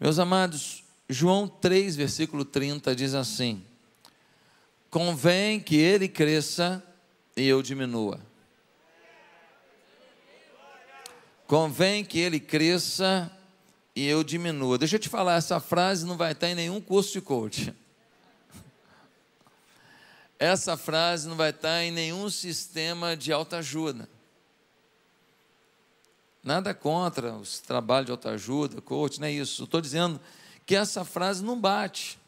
Meus 0.00 0.20
amados, 0.20 0.84
João 1.08 1.48
3, 1.48 1.96
versículo 1.96 2.44
30 2.44 2.94
diz 2.94 3.14
assim: 3.14 3.64
Convém 4.90 5.58
que 5.58 5.76
ele 5.76 6.08
cresça 6.08 6.82
e 7.36 7.46
eu 7.46 7.62
diminua. 7.62 8.20
Convém 11.48 12.04
que 12.04 12.18
ele 12.18 12.38
cresça 12.38 13.30
e 13.96 14.06
eu 14.06 14.22
diminua. 14.22 14.78
Deixa 14.78 14.96
eu 14.96 15.00
te 15.00 15.08
falar, 15.08 15.34
essa 15.34 15.58
frase 15.58 16.06
não 16.06 16.16
vai 16.16 16.32
estar 16.32 16.48
em 16.48 16.54
nenhum 16.54 16.80
curso 16.80 17.14
de 17.14 17.20
coaching. 17.20 17.74
Essa 20.38 20.76
frase 20.76 21.26
não 21.26 21.34
vai 21.34 21.50
estar 21.50 21.82
em 21.82 21.90
nenhum 21.90 22.30
sistema 22.30 23.16
de 23.16 23.32
autoajuda. 23.32 24.08
Nada 26.42 26.72
contra 26.72 27.34
os 27.34 27.58
trabalhos 27.58 28.06
de 28.06 28.12
autoajuda, 28.12 28.80
coach, 28.80 29.20
não 29.20 29.26
é 29.26 29.32
isso. 29.32 29.64
Estou 29.64 29.80
dizendo 29.80 30.20
que 30.64 30.74
essa 30.74 31.04
frase 31.04 31.42
não 31.42 31.60
bate. 31.60 32.18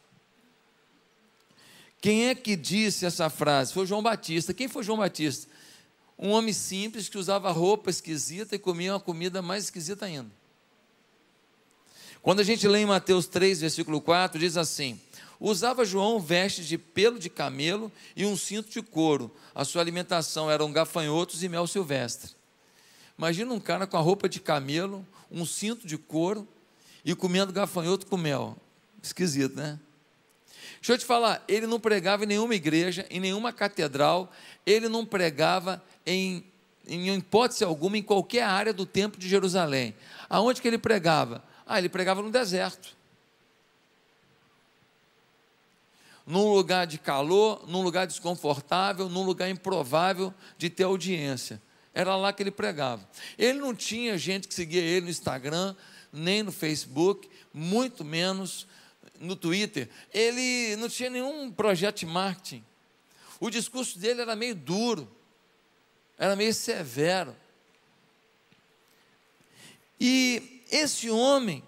Quem 2.01 2.29
é 2.29 2.35
que 2.35 2.57
disse 2.57 3.05
essa 3.05 3.29
frase? 3.29 3.73
Foi 3.73 3.87
João 3.87 4.03
Batista. 4.03 4.55
Quem 4.55 4.69
foi 4.69 4.83
João 4.83 4.99
Batista? 4.99 5.51
Um 6.19 6.31
homem 6.31 6.53
simples 6.53 7.09
que 7.09 7.19
usava 7.19 7.51
roupa 7.51 7.91
esquisita 7.91 8.57
e 8.57 8.59
comia 8.59 8.95
uma 8.95 9.01
comida 9.01 9.41
mais 9.41 9.65
esquisita 9.65 10.07
ainda. 10.07 10.31
Quando 12.23 12.41
a 12.41 12.45
gente 12.45 12.67
lê 12.69 12.81
em 12.81 12.87
Mateus 12.87 13.27
3, 13.27 13.61
versículo 13.61 14.01
4, 14.01 14.39
diz 14.39 14.57
assim: 14.57 15.01
Usava 15.39 15.85
João 15.85 16.21
vestes 16.21 16.67
de 16.67 16.77
pelo 16.77 17.19
de 17.19 17.31
camelo 17.31 17.91
e 18.15 18.27
um 18.27 18.37
cinto 18.37 18.71
de 18.71 18.83
couro. 18.83 19.35
A 19.55 19.65
sua 19.65 19.81
alimentação 19.81 20.51
eram 20.51 20.71
gafanhotos 20.71 21.43
e 21.43 21.49
mel 21.49 21.67
silvestre. 21.67 22.33
Imagina 23.21 23.53
um 23.53 23.61
cara 23.61 23.87
com 23.87 23.99
a 23.99 24.01
roupa 24.01 24.31
de 24.31 24.41
camelo, 24.41 25.07
um 25.31 25.45
cinto 25.45 25.87
de 25.87 25.99
couro 25.99 26.49
e 27.05 27.15
comendo 27.15 27.53
gafanhoto 27.53 28.07
com 28.07 28.17
mel. 28.17 28.57
Esquisito, 29.03 29.55
né? 29.55 29.79
Deixa 30.77 30.95
eu 30.95 30.99
te 30.99 31.05
falar, 31.05 31.45
ele 31.47 31.67
não 31.67 31.79
pregava 31.79 32.25
em 32.25 32.27
nenhuma 32.27 32.55
igreja, 32.55 33.07
em 33.11 33.21
nenhuma 33.21 33.53
catedral, 33.53 34.33
ele 34.65 34.89
não 34.89 35.05
pregava 35.05 35.85
em, 36.07 36.43
em 36.87 37.15
hipótese 37.15 37.63
alguma 37.63 37.99
em 37.99 38.03
qualquer 38.03 38.45
área 38.45 38.73
do 38.73 38.87
templo 38.87 39.21
de 39.21 39.29
Jerusalém. 39.29 39.95
Aonde 40.27 40.63
que 40.63 40.69
ele 40.69 40.79
pregava? 40.79 41.45
Ah, 41.67 41.79
ele 41.79 41.91
pregava 41.91 42.23
no 42.23 42.31
deserto. 42.31 42.97
Num 46.27 46.55
lugar 46.55 46.87
de 46.87 46.97
calor, 46.97 47.69
num 47.69 47.83
lugar 47.83 48.07
desconfortável, 48.07 49.11
num 49.11 49.25
lugar 49.25 49.51
improvável 49.51 50.33
de 50.57 50.71
ter 50.71 50.85
audiência. 50.85 51.61
Era 51.93 52.17
lá 52.17 52.33
que 52.33 52.43
ele 52.43 52.51
pregava. 52.51 53.09
Ele 53.37 53.59
não 53.59 53.75
tinha 53.75 54.17
gente 54.17 54.47
que 54.47 54.55
seguia 54.55 54.83
ele 54.83 55.07
no 55.07 55.11
Instagram, 55.11 55.75
nem 56.13 56.43
no 56.43 56.53
Facebook, 56.53 57.29
muito 57.53 58.05
menos 58.05 58.67
no 59.19 59.35
Twitter. 59.37 59.89
Ele 60.13 60.77
não 60.77 60.89
tinha 60.89 61.11
nenhum 61.11 61.51
projeto 61.51 61.99
de 61.99 62.07
marketing. 62.07 62.65
O 63.41 63.51
discurso 63.51 63.99
dele 63.99 64.21
era 64.21 64.37
meio 64.37 64.55
duro, 64.55 65.11
era 66.17 66.37
meio 66.37 66.55
severo. 66.55 67.35
E 69.99 70.63
esse 70.71 71.11
homem 71.11 71.63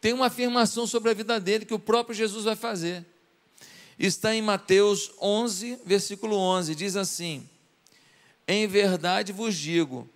tem 0.00 0.12
uma 0.12 0.26
afirmação 0.26 0.86
sobre 0.86 1.10
a 1.10 1.14
vida 1.14 1.40
dele 1.40 1.64
que 1.64 1.74
o 1.74 1.78
próprio 1.78 2.14
Jesus 2.14 2.44
vai 2.44 2.56
fazer. 2.56 3.04
Está 3.98 4.34
em 4.34 4.42
Mateus 4.42 5.10
11, 5.20 5.80
versículo 5.84 6.36
11, 6.36 6.74
diz 6.74 6.96
assim: 6.96 7.48
Em 8.50 8.66
verdade 8.66 9.30
vos 9.30 9.54
digo, 9.54 10.08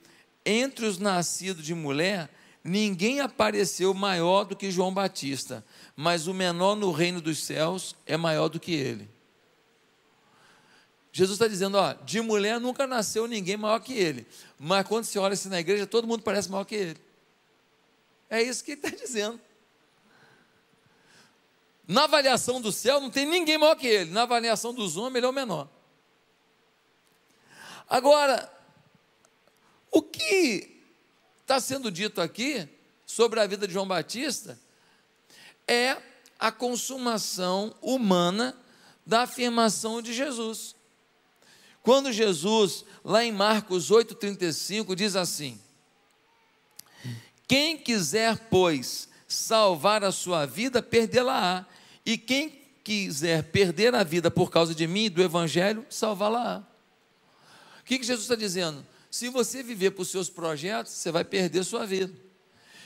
entre 0.43 0.87
os 0.87 0.97
nascidos 0.97 1.63
de 1.67 1.75
mulher, 1.75 2.31
ninguém 2.65 3.21
apareceu 3.21 3.93
maior 3.93 4.45
do 4.45 4.57
que 4.57 4.71
João 4.71 4.93
Batista, 4.93 5.63
mas 5.95 6.27
o 6.27 6.33
menor 6.33 6.75
no 6.75 6.91
reino 6.91 7.21
dos 7.21 7.45
céus 7.45 7.95
é 8.07 8.17
maior 8.17 8.49
do 8.49 8.59
que 8.59 8.73
ele. 8.73 9.07
Jesus 11.13 11.35
está 11.35 11.47
dizendo, 11.47 11.77
ó, 11.77 11.93
de 11.93 12.23
mulher 12.23 12.59
nunca 12.59 12.87
nasceu 12.87 13.27
ninguém 13.27 13.59
maior 13.59 13.81
que 13.81 13.93
ele, 13.93 14.27
mas 14.59 14.87
quando 14.87 15.05
você 15.05 15.19
olha 15.19 15.35
assim 15.35 15.51
na 15.51 15.61
igreja, 15.61 15.87
todo 15.87 16.09
mundo 16.09 16.23
parece 16.23 16.51
maior 16.51 16.65
que 16.65 16.75
ele. 16.75 17.01
É 18.31 18.43
isso 18.43 18.65
que 18.65 18.73
ele 18.73 18.81
está 18.81 18.97
dizendo. 18.97 19.39
Na 21.87 22.05
avaliação 22.05 22.63
do 22.63 22.73
céu, 22.73 22.99
não 22.99 23.11
tem 23.11 23.27
ninguém 23.27 23.59
maior 23.59 23.75
que 23.75 23.87
ele. 23.87 24.11
Na 24.11 24.23
avaliação 24.23 24.73
dos 24.73 24.97
homens, 24.97 25.17
ele 25.17 25.27
é 25.27 25.29
o 25.29 25.33
menor. 25.35 25.69
Agora, 27.93 28.51
o 29.91 30.01
que 30.01 30.81
está 31.43 31.61
sendo 31.61 31.93
dito 31.93 32.23
aqui 32.23 32.67
sobre 33.05 33.39
a 33.39 33.47
vida 33.47 33.67
de 33.67 33.75
João 33.75 33.87
Batista 33.87 34.59
é 35.69 35.99
a 36.39 36.51
consumação 36.51 37.75
humana 37.83 38.57
da 39.05 39.25
afirmação 39.25 40.01
de 40.01 40.15
Jesus. 40.15 40.75
Quando 41.83 42.11
Jesus, 42.11 42.83
lá 43.05 43.23
em 43.23 43.31
Marcos 43.31 43.91
8,35, 43.91 44.95
diz 44.95 45.15
assim: 45.15 45.61
quem 47.47 47.77
quiser, 47.77 48.39
pois, 48.49 49.07
salvar 49.29 50.03
a 50.03 50.11
sua 50.11 50.47
vida, 50.47 50.81
perdê-la-á. 50.81 51.67
E 52.07 52.17
quem 52.17 52.59
quiser 52.83 53.43
perder 53.51 53.95
a 53.95 54.03
vida 54.03 54.31
por 54.31 54.51
causa 54.51 54.75
de 54.75 54.87
mim 54.87 55.05
e 55.05 55.11
do 55.11 55.23
Evangelho, 55.23 55.85
salvá-la-á. 55.91 56.72
O 57.83 57.85
que, 57.85 57.99
que 57.99 58.05
Jesus 58.05 58.25
está 58.25 58.37
dizendo? 58.37 58.87
Se 59.11 59.29
você 59.29 59.63
viver 59.63 59.91
para 59.91 60.03
os 60.03 60.11
seus 60.11 60.31
projetos, 60.31 60.93
você 60.93 61.11
vai 61.11 61.25
perder 61.25 61.65
sua 61.65 61.85
vida. 61.85 62.15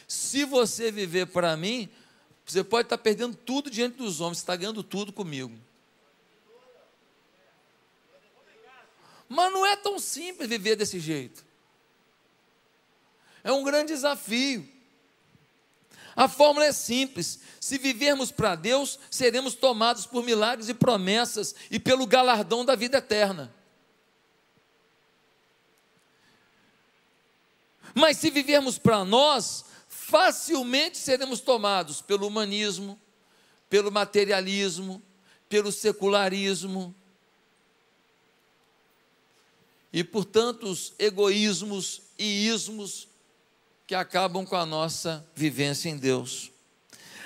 Se 0.08 0.44
você 0.44 0.90
viver 0.90 1.26
para 1.26 1.56
mim, 1.56 1.88
você 2.44 2.64
pode 2.64 2.86
estar 2.86 2.98
perdendo 2.98 3.36
tudo 3.36 3.70
diante 3.70 3.96
dos 3.96 4.20
homens, 4.20 4.38
está 4.38 4.56
ganhando 4.56 4.82
tudo 4.82 5.12
comigo. 5.12 5.56
Mas 9.28 9.52
não 9.52 9.66
é 9.66 9.76
tão 9.76 9.98
simples 9.98 10.48
viver 10.48 10.76
desse 10.76 11.00
jeito. 11.00 11.44
É 13.42 13.52
um 13.52 13.64
grande 13.64 13.92
desafio. 13.92 14.68
A 16.14 16.28
fórmula 16.28 16.66
é 16.66 16.72
simples: 16.72 17.40
se 17.60 17.78
vivermos 17.78 18.30
para 18.30 18.54
Deus, 18.54 18.98
seremos 19.10 19.54
tomados 19.54 20.06
por 20.06 20.24
milagres 20.24 20.68
e 20.68 20.74
promessas 20.74 21.54
e 21.70 21.78
pelo 21.78 22.06
galardão 22.06 22.64
da 22.64 22.74
vida 22.74 22.98
eterna. 22.98 23.54
Mas 27.98 28.18
se 28.18 28.30
vivermos 28.30 28.76
para 28.76 29.06
nós, 29.06 29.64
facilmente 29.88 30.98
seremos 30.98 31.40
tomados 31.40 32.02
pelo 32.02 32.26
humanismo, 32.26 33.00
pelo 33.70 33.90
materialismo, 33.90 35.02
pelo 35.48 35.72
secularismo 35.72 36.94
e 39.90 40.04
por 40.04 40.26
tantos 40.26 40.92
egoísmos 40.98 42.02
e 42.18 42.46
ismos 42.46 43.08
que 43.86 43.94
acabam 43.94 44.44
com 44.44 44.56
a 44.56 44.66
nossa 44.66 45.26
vivência 45.34 45.88
em 45.88 45.96
Deus. 45.96 46.50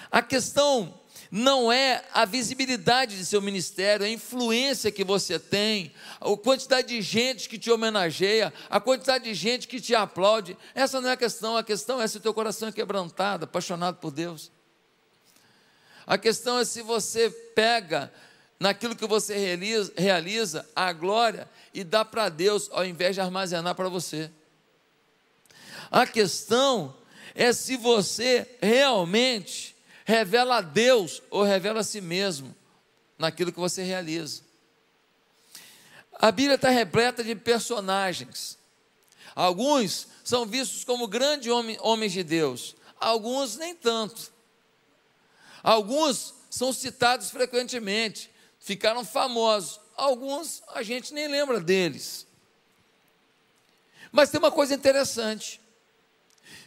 A 0.09 0.23
questão 0.23 0.95
não 1.31 1.71
é 1.71 2.03
a 2.13 2.25
visibilidade 2.25 3.17
de 3.17 3.25
seu 3.25 3.41
ministério, 3.41 4.05
a 4.05 4.09
influência 4.09 4.91
que 4.91 5.05
você 5.05 5.39
tem, 5.39 5.93
a 6.21 6.37
quantidade 6.37 6.89
de 6.89 7.01
gente 7.01 7.49
que 7.49 7.57
te 7.57 7.71
homenageia, 7.71 8.53
a 8.69 8.81
quantidade 8.81 9.25
de 9.25 9.35
gente 9.35 9.69
que 9.69 9.81
te 9.81 9.95
aplaude. 9.95 10.57
Essa 10.75 11.01
não 11.01 11.09
é 11.09 11.13
a 11.13 11.17
questão, 11.17 11.57
a 11.57 11.63
questão 11.63 12.03
é 12.03 12.09
se 12.09 12.17
o 12.17 12.21
teu 12.21 12.35
coração 12.35 12.69
é 12.69 12.73
quebrantado, 12.73 13.45
apaixonado 13.45 13.99
por 13.99 14.11
Deus. 14.11 14.51
A 16.05 16.19
questão 16.19 16.59
é 16.59 16.65
se 16.65 16.83
você 16.83 17.31
pega 17.55 18.13
naquilo 18.59 18.97
que 18.97 19.07
você 19.07 19.37
realiza, 19.37 19.93
realiza 19.97 20.69
a 20.75 20.93
glória 20.93 21.49
e 21.73 21.85
dá 21.85 22.05
para 22.05 22.29
Deus, 22.29 22.69
ao 22.73 22.85
invés 22.85 23.15
de 23.15 23.21
armazenar 23.21 23.77
para 23.77 23.89
você. 23.89 24.29
A 25.93 26.05
questão 26.09 26.97
é 27.37 27.53
se 27.53 27.77
você 27.77 28.59
realmente 28.61 29.77
revela 30.05 30.59
a 30.59 30.61
Deus 30.61 31.23
ou 31.31 31.43
revela 31.43 31.81
a 31.81 31.85
si 31.85 32.01
mesmo 32.01 32.55
naquilo 33.19 33.53
que 33.53 33.61
você 33.61 33.83
realiza. 33.83 34.43
A 36.13 36.31
Bíblia 36.31 36.57
está 36.57 36.69
repleta 36.69 37.25
de 37.25 37.35
personagens. 37.35 38.59
Alguns 39.35 40.09
são 40.25 40.45
vistos 40.45 40.85
como 40.85 41.09
grandes 41.09 41.51
homens 41.81 42.13
de 42.13 42.23
Deus, 42.23 42.77
alguns 42.99 43.57
nem 43.57 43.75
tanto. 43.75 44.33
Alguns 45.63 46.35
são 46.51 46.73
citados 46.73 47.31
frequentemente, 47.31 48.31
ficaram 48.59 49.05
famosos. 49.05 49.81
Alguns 49.97 50.63
a 50.69 50.83
gente 50.83 51.13
nem 51.15 51.29
lembra 51.29 51.61
deles. 51.61 52.27
Mas 54.11 54.31
tem 54.31 54.39
uma 54.39 54.51
coisa 54.51 54.75
interessante. 54.75 55.61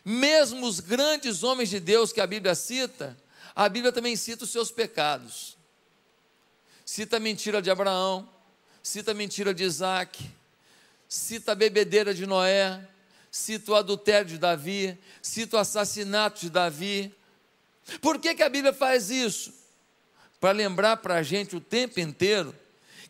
Mesmo 0.06 0.66
os 0.66 0.80
grandes 0.80 1.44
homens 1.44 1.70
de 1.70 1.80
Deus 1.80 2.12
que 2.12 2.22
a 2.22 2.28
Bíblia 2.28 2.56
cita, 2.56 3.18
a 3.56 3.70
Bíblia 3.70 3.92
também 3.92 4.16
cita 4.16 4.44
os 4.44 4.50
seus 4.50 4.72
pecados. 4.72 5.58
Cita 6.86 7.18
a 7.18 7.20
mentira 7.20 7.62
de 7.62 7.70
Abraão, 7.70 8.30
cita 8.82 9.12
a 9.12 9.14
mentira 9.14 9.54
de 9.54 9.64
Isaac, 9.64 10.30
cita 11.08 11.54
a 11.54 11.56
bebedeira 11.56 12.14
de 12.14 12.26
Noé, 12.26 12.88
cita 13.32 13.72
o 13.72 13.76
adultério 13.76 14.28
de 14.28 14.38
Davi, 14.38 14.98
cita 15.22 15.58
o 15.58 15.60
assassinato 15.60 16.42
de 16.42 16.50
Davi, 16.50 17.16
Por 18.02 18.20
que, 18.20 18.36
que 18.36 18.44
a 18.44 18.50
Bíblia 18.50 18.74
faz 18.74 19.10
isso? 19.10 19.54
Para 20.40 20.52
lembrar 20.52 20.98
para 20.98 21.16
a 21.16 21.24
gente 21.24 21.56
o 21.56 21.62
tempo 21.62 22.00
inteiro 22.00 22.56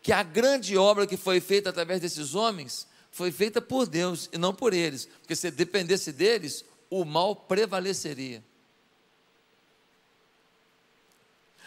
que 0.01 0.11
a 0.11 0.23
grande 0.23 0.77
obra 0.77 1.07
que 1.07 1.17
foi 1.17 1.39
feita 1.39 1.69
através 1.69 2.01
desses 2.01 2.35
homens 2.35 2.87
foi 3.11 3.31
feita 3.31 3.61
por 3.61 3.87
Deus 3.87 4.29
e 4.33 4.37
não 4.37 4.53
por 4.53 4.73
eles, 4.73 5.05
porque 5.19 5.35
se 5.35 5.49
dependesse 5.51 6.11
deles, 6.11 6.65
o 6.89 7.05
mal 7.05 7.35
prevaleceria. 7.35 8.43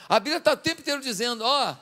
A 0.08 0.20
Bíblia 0.20 0.38
está 0.38 0.52
o 0.52 0.56
tempo 0.56 0.80
inteiro 0.80 1.00
dizendo: 1.00 1.42
ó, 1.44 1.76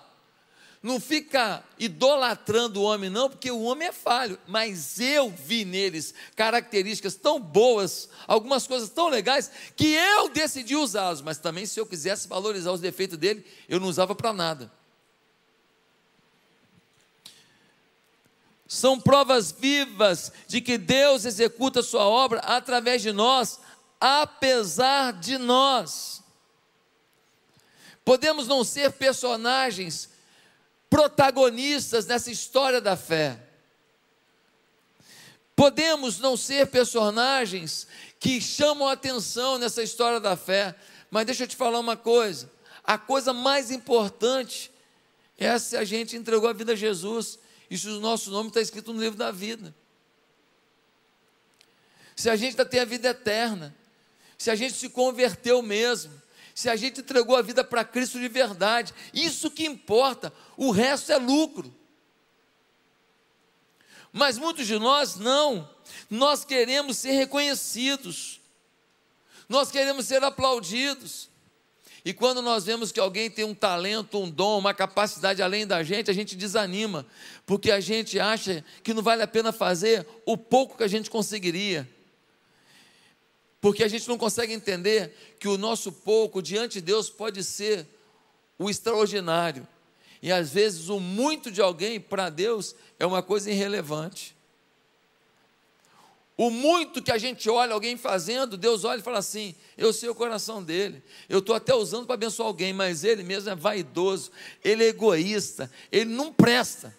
não 0.85 1.01
fica 1.01 1.65
idolatrando 1.79 2.81
o 2.81 2.85
homem, 2.85 3.09
não, 3.09 3.31
porque 3.31 3.51
o 3.51 3.63
homem 3.63 3.89
é 3.89 3.93
falho, 3.93 4.39
mas 4.47 5.01
eu 5.01 5.31
vi 5.31 5.65
neles 5.65 6.13
características 6.37 7.15
tão 7.15 7.41
boas, 7.41 8.09
algumas 8.27 8.67
coisas 8.67 8.91
tão 8.91 9.09
legais, 9.09 9.51
que 9.75 9.87
eu 9.95 10.29
decidi 10.29 10.77
usá-los, 10.77 11.23
mas 11.23 11.39
também 11.39 11.65
se 11.65 11.81
eu 11.81 11.87
quisesse 11.87 12.29
valorizar 12.29 12.71
os 12.71 12.83
defeitos 12.83 13.17
dele, 13.17 13.47
eu 13.67 13.81
não 13.81 13.89
usava 13.89 14.15
para 14.15 14.33
nada. 14.33 14.71
São 18.67 19.01
provas 19.01 19.53
vivas 19.53 20.33
de 20.49 20.61
que 20.61 20.77
Deus 20.77 21.25
executa 21.25 21.81
a 21.81 21.83
sua 21.83 22.05
obra 22.05 22.41
através 22.41 23.01
de 23.01 23.13
nós, 23.13 23.61
apesar 24.01 25.13
de 25.13 25.39
nós. 25.39 26.24
Podemos 28.05 28.47
não 28.47 28.63
ser 28.63 28.93
personagens 28.93 30.11
protagonistas 30.91 32.07
nessa 32.07 32.31
história 32.31 32.81
da 32.81 32.97
fé. 32.97 33.41
Podemos 35.57 36.19
não 36.19 36.37
ser 36.37 36.67
personagens 36.67 37.87
que 38.21 38.41
chamam 38.41 38.89
atenção 38.89 39.59
nessa 39.59 39.83
história 39.83 40.21
da 40.21 40.37
fé, 40.37 40.75
mas 41.11 41.27
deixa 41.27 41.45
eu 41.45 41.49
te 41.49 41.57
falar 41.57 41.79
uma 41.79 41.97
coisa: 41.97 42.51
a 42.83 42.99
coisa 42.99 43.33
mais 43.33 43.71
importante 43.71 44.71
é 45.39 45.59
se 45.59 45.77
a 45.77 45.85
gente 45.85 46.17
entregou 46.17 46.49
a 46.49 46.53
vida 46.53 46.73
a 46.73 46.77
Jesus 46.77 47.39
e 47.71 47.79
se 47.79 47.89
o 47.89 48.01
nosso 48.01 48.31
nome 48.31 48.49
está 48.49 48.61
escrito 48.61 48.93
no 48.93 49.01
livro 49.01 49.19
da 49.19 49.31
vida. 49.31 49.75
Se 52.15 52.29
a 52.31 52.37
gente 52.37 52.57
tem 52.67 52.81
a 52.81 52.85
vida 52.85 53.09
eterna, 53.09 53.75
se 54.39 54.51
a 54.51 54.55
gente 54.55 54.75
se 54.75 54.89
converteu 54.89 55.63
mesmo, 55.63 56.23
se 56.55 56.71
a 56.71 56.77
gente 56.77 57.01
entregou 57.01 57.37
a 57.37 57.43
vida 57.43 57.65
para 57.65 57.85
Cristo 57.85 58.21
de 58.21 58.29
verdade, 58.29 58.95
isso 59.13 59.51
que 59.51 59.67
importa, 59.67 60.33
o 60.57 60.71
resto 60.71 61.11
é 61.11 61.17
lucro. 61.17 61.75
Mas 64.13 64.39
muitos 64.39 64.65
de 64.65 64.79
nós 64.79 65.17
não, 65.17 65.69
nós 66.09 66.45
queremos 66.45 66.99
ser 66.99 67.11
reconhecidos, 67.13 68.41
nós 69.49 69.73
queremos 69.73 70.07
ser 70.07 70.23
aplaudidos. 70.23 71.29
E 72.05 72.13
quando 72.13 72.41
nós 72.41 72.65
vemos 72.65 72.93
que 72.93 73.01
alguém 73.01 73.29
tem 73.31 73.45
um 73.45 73.55
talento, 73.55 74.19
um 74.19 74.31
dom, 74.31 74.59
uma 74.59 74.75
capacidade 74.75 75.43
além 75.43 75.67
da 75.67 75.83
gente, 75.83 76.11
a 76.11 76.15
gente 76.15 76.37
desanima, 76.37 77.05
porque 77.45 77.73
a 77.73 77.81
gente 77.81 78.21
acha 78.21 78.63
que 78.85 78.95
não 78.95 79.03
vale 79.03 79.23
a 79.23 79.27
pena 79.27 79.51
fazer 79.53 80.07
o 80.25 80.37
pouco 80.37 80.77
que 80.77 80.85
a 80.85 80.89
gente 80.89 81.11
conseguiria 81.11 81.89
porque 83.65 83.83
a 83.83 83.89
gente 83.89 84.07
não 84.09 84.19
consegue 84.19 84.53
entender 84.53 85.17
que 85.41 85.49
o 85.49 85.57
nosso 85.57 85.91
pouco 85.91 86.43
diante 86.43 86.75
de 86.75 86.81
Deus 86.83 87.09
pode 87.09 87.43
ser 87.43 87.87
o 88.59 88.69
extraordinário. 88.69 89.67
E 90.21 90.31
às 90.31 90.51
vezes 90.51 90.91
o 90.91 91.01
muito 91.01 91.51
de 91.51 91.63
alguém 91.63 91.99
para 91.99 92.29
Deus 92.29 92.77
é 92.99 93.07
uma 93.07 93.23
coisa 93.23 93.51
irrelevante. 93.51 94.37
O 96.37 96.51
muito 96.51 97.01
que 97.01 97.11
a 97.11 97.17
gente 97.17 97.49
olha 97.49 97.73
alguém 97.73 97.97
fazendo, 97.97 98.59
Deus 98.59 98.85
olha 98.85 99.01
e 99.01 99.03
fala 99.03 99.21
assim: 99.21 99.55
eu 99.79 99.95
sei 99.95 100.11
o 100.11 100.15
coração 100.15 100.63
dele, 100.63 101.03
eu 101.27 101.39
estou 101.39 101.57
até 101.57 101.75
usando 101.75 102.05
para 102.05 102.17
abençoar 102.17 102.49
alguém, 102.49 102.75
mas 102.75 103.03
ele 103.03 103.23
mesmo 103.23 103.49
é 103.49 103.55
vaidoso, 103.55 104.31
ele 104.63 104.85
é 104.85 104.89
egoísta, 104.89 105.71
ele 105.91 106.11
não 106.11 106.31
presta. 106.31 106.95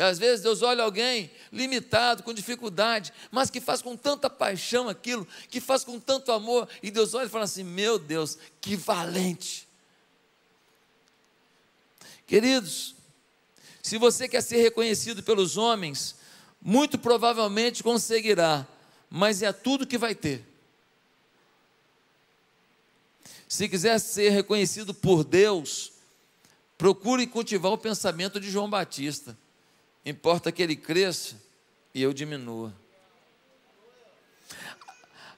E 0.00 0.02
às 0.02 0.18
vezes 0.18 0.42
Deus 0.42 0.62
olha 0.62 0.82
alguém 0.82 1.30
limitado, 1.52 2.22
com 2.22 2.32
dificuldade, 2.32 3.12
mas 3.30 3.50
que 3.50 3.60
faz 3.60 3.82
com 3.82 3.94
tanta 3.94 4.30
paixão 4.30 4.88
aquilo, 4.88 5.28
que 5.50 5.60
faz 5.60 5.84
com 5.84 6.00
tanto 6.00 6.32
amor, 6.32 6.66
e 6.82 6.90
Deus 6.90 7.12
olha 7.12 7.26
e 7.26 7.28
fala 7.28 7.44
assim: 7.44 7.62
Meu 7.62 7.98
Deus, 7.98 8.38
que 8.62 8.76
valente. 8.76 9.68
Queridos, 12.26 12.94
se 13.82 13.98
você 13.98 14.26
quer 14.26 14.40
ser 14.40 14.62
reconhecido 14.62 15.22
pelos 15.22 15.58
homens, 15.58 16.14
muito 16.62 16.96
provavelmente 16.96 17.82
conseguirá, 17.82 18.66
mas 19.10 19.42
é 19.42 19.52
tudo 19.52 19.86
que 19.86 19.98
vai 19.98 20.14
ter. 20.14 20.42
Se 23.46 23.68
quiser 23.68 23.98
ser 23.98 24.30
reconhecido 24.30 24.94
por 24.94 25.24
Deus, 25.24 25.92
procure 26.78 27.26
cultivar 27.26 27.70
o 27.70 27.76
pensamento 27.76 28.40
de 28.40 28.50
João 28.50 28.70
Batista. 28.70 29.36
Importa 30.04 30.50
que 30.50 30.62
ele 30.62 30.76
cresça 30.76 31.36
e 31.94 32.02
eu 32.02 32.12
diminua. 32.12 32.74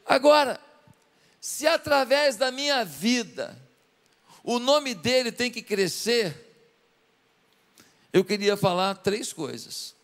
Agora, 0.06 0.60
se 1.40 1.66
através 1.66 2.36
da 2.36 2.50
minha 2.50 2.84
vida 2.84 3.60
o 4.44 4.58
nome 4.58 4.94
dele 4.94 5.30
tem 5.30 5.50
que 5.50 5.62
crescer, 5.62 6.34
eu 8.12 8.24
queria 8.24 8.56
falar 8.56 8.96
três 8.96 9.32
coisas. 9.32 9.94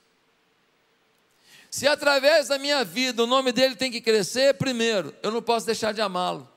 Se 1.70 1.86
através 1.86 2.48
da 2.48 2.58
minha 2.58 2.84
vida 2.84 3.22
o 3.22 3.26
nome 3.26 3.52
dele 3.52 3.76
tem 3.76 3.90
que 3.90 4.00
crescer, 4.00 4.54
primeiro, 4.54 5.14
eu 5.22 5.30
não 5.30 5.42
posso 5.42 5.66
deixar 5.66 5.92
de 5.92 6.00
amá-lo. 6.00 6.48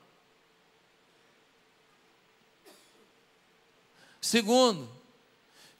Segundo, 4.20 4.88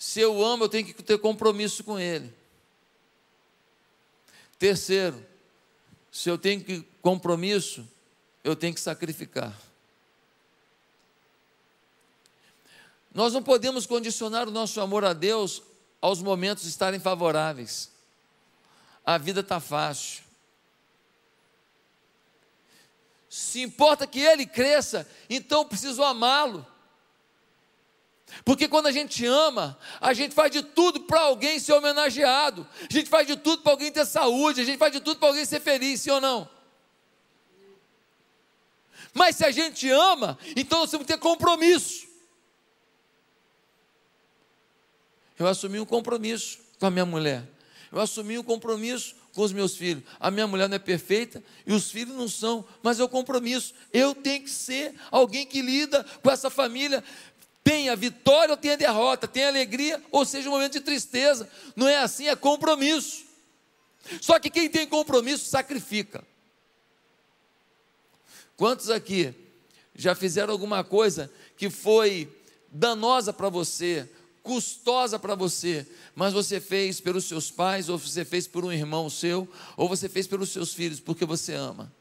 se 0.03 0.19
eu 0.19 0.45
amo, 0.45 0.65
eu 0.65 0.69
tenho 0.69 0.85
que 0.85 1.01
ter 1.01 1.17
compromisso 1.17 1.85
com 1.85 1.97
Ele. 1.97 2.35
Terceiro, 4.59 5.25
se 6.11 6.29
eu 6.29 6.37
tenho 6.37 6.61
que 6.61 6.85
compromisso, 7.01 7.89
eu 8.43 8.57
tenho 8.57 8.75
que 8.75 8.81
sacrificar. 8.81 9.57
Nós 13.15 13.33
não 13.33 13.45
podemos 13.45 13.87
condicionar 13.87 14.49
o 14.49 14.51
nosso 14.51 14.81
amor 14.81 15.05
a 15.05 15.13
Deus 15.13 15.63
aos 16.01 16.21
momentos 16.21 16.65
estarem 16.65 16.99
favoráveis. 16.99 17.89
A 19.07 19.17
vida 19.19 19.39
está 19.39 19.61
fácil. 19.61 20.25
Se 23.31 23.61
importa 23.61 24.05
que 24.05 24.19
ele 24.19 24.47
cresça, 24.47 25.09
então 25.31 25.65
preciso 25.65 26.03
amá-lo. 26.03 26.72
Porque 28.45 28.69
quando 28.69 28.87
a 28.87 28.93
gente 28.93 29.25
ama, 29.25 29.79
a 30.01 30.13
gente 30.15 30.35
faz 30.35 30.51
de 30.51 30.63
tudo 30.63 31.01
para 31.01 31.21
alguém 31.21 31.59
ser 31.59 31.73
homenageado, 31.75 32.67
a 32.81 32.93
gente 32.93 33.09
faz 33.09 33.27
de 33.27 33.37
tudo 33.37 33.63
para 33.63 33.73
alguém 33.73 33.93
ter 33.93 34.07
saúde, 34.07 34.61
a 34.61 34.65
gente 34.65 34.79
faz 34.79 34.93
de 34.93 35.01
tudo 35.01 35.19
para 35.19 35.29
alguém 35.29 35.45
ser 35.45 35.61
feliz, 35.61 36.01
sim 36.01 36.11
ou 36.11 36.21
não? 36.21 36.49
Mas 39.13 39.37
se 39.37 39.45
a 39.45 39.51
gente 39.51 39.89
ama, 39.91 40.39
então 40.57 40.81
nós 40.81 40.91
temos 40.91 41.07
que 41.07 41.13
ter 41.13 41.19
compromisso. 41.19 42.09
Eu 45.39 45.47
assumi 45.47 45.79
um 45.79 45.85
compromisso 45.85 46.59
com 46.79 46.87
a 46.87 46.91
minha 46.91 47.05
mulher, 47.05 47.47
eu 47.91 48.01
assumi 48.01 48.39
um 48.39 48.43
compromisso 48.43 49.15
com 49.33 49.43
os 49.43 49.53
meus 49.53 49.77
filhos. 49.77 50.05
A 50.21 50.31
minha 50.31 50.47
mulher 50.47 50.69
não 50.69 50.77
é 50.77 50.79
perfeita 50.79 51.43
e 51.67 51.73
os 51.73 51.91
filhos 51.91 52.15
não 52.15 52.29
são, 52.29 52.65
mas 52.83 53.01
é 53.01 53.05
o 53.05 53.09
compromisso. 53.09 53.75
Eu 53.93 54.15
tenho 54.15 54.43
que 54.43 54.51
ser 54.51 54.95
alguém 55.11 55.47
que 55.47 55.61
lida 55.63 56.05
com 56.23 56.31
essa 56.31 56.51
família 56.51 57.03
tem 57.65 57.89
a 57.89 57.95
vitória 57.95 58.53
ou 58.53 58.57
tem 58.57 58.73
a 58.73 58.77
derrota, 58.77 59.29
tem 59.29 59.45
a 59.45 59.49
alegria 59.49 60.03
ou 60.11 60.25
seja 60.25 60.49
um 60.49 60.53
momento 60.53 60.73
de 60.73 60.81
tristeza. 60.81 61.49
Não 61.77 61.89
é 61.89 61.99
assim, 61.99 62.29
é 62.29 62.37
compromisso. 62.37 63.25
Só 64.21 64.39
que 64.39 64.51
quem 64.51 64.69
tem 64.69 64.87
compromisso 64.87 65.49
sacrifica. 65.49 66.25
Quantos 68.57 68.91
aqui 68.91 69.35
já 69.95 70.15
fizeram 70.15 70.53
alguma 70.53 70.83
coisa 70.83 71.31
que 71.57 71.71
foi 71.71 72.29
danosa 72.71 73.33
para 73.33 73.49
você, 73.49 74.09
custosa 74.43 75.19
para 75.19 75.35
você, 75.35 75.87
mas 76.15 76.33
você 76.33 76.61
fez 76.61 77.01
pelos 77.01 77.27
seus 77.27 77.51
pais, 77.51 77.89
ou 77.89 77.99
você 77.99 78.25
fez 78.25 78.47
por 78.47 78.65
um 78.65 78.73
irmão 78.73 79.09
seu, 79.09 79.49
ou 79.77 79.89
você 79.89 80.09
fez 80.09 80.27
pelos 80.27 80.51
seus 80.51 80.75
filhos, 80.75 80.99
porque 80.99 81.25
você 81.25 81.55
ama? 81.55 81.93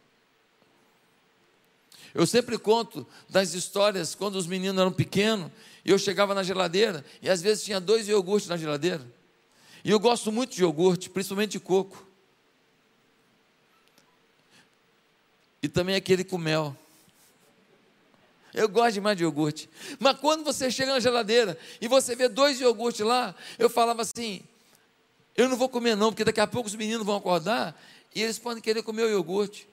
Eu 2.13 2.25
sempre 2.25 2.57
conto 2.57 3.07
das 3.29 3.53
histórias 3.53 4.13
quando 4.13 4.35
os 4.35 4.45
meninos 4.47 4.79
eram 4.79 4.91
pequenos 4.91 5.51
e 5.85 5.91
eu 5.91 5.97
chegava 5.97 6.35
na 6.35 6.43
geladeira 6.43 7.05
e 7.21 7.29
às 7.29 7.41
vezes 7.41 7.63
tinha 7.63 7.79
dois 7.79 8.07
iogurtes 8.07 8.49
na 8.49 8.57
geladeira. 8.57 9.05
E 9.83 9.89
eu 9.89 9.99
gosto 9.99 10.31
muito 10.31 10.53
de 10.53 10.61
iogurte, 10.61 11.09
principalmente 11.09 11.51
de 11.51 11.59
coco. 11.59 12.05
E 15.63 15.67
também 15.67 15.95
aquele 15.95 16.23
com 16.23 16.37
mel. 16.37 16.75
Eu 18.53 18.67
gosto 18.67 18.95
demais 18.95 19.17
de 19.17 19.23
iogurte. 19.23 19.69
Mas 19.99 20.19
quando 20.19 20.43
você 20.43 20.69
chega 20.69 20.91
na 20.91 20.99
geladeira 20.99 21.57
e 21.79 21.87
você 21.87 22.15
vê 22.15 22.27
dois 22.27 22.59
iogurtes 22.59 23.01
lá, 23.01 23.33
eu 23.57 23.69
falava 23.69 24.01
assim: 24.01 24.43
eu 25.35 25.47
não 25.47 25.55
vou 25.55 25.69
comer 25.69 25.95
não, 25.95 26.11
porque 26.11 26.25
daqui 26.25 26.41
a 26.41 26.47
pouco 26.47 26.67
os 26.67 26.75
meninos 26.75 27.05
vão 27.05 27.15
acordar 27.15 27.79
e 28.13 28.21
eles 28.21 28.37
podem 28.37 28.61
querer 28.61 28.83
comer 28.83 29.03
o 29.03 29.09
iogurte. 29.09 29.67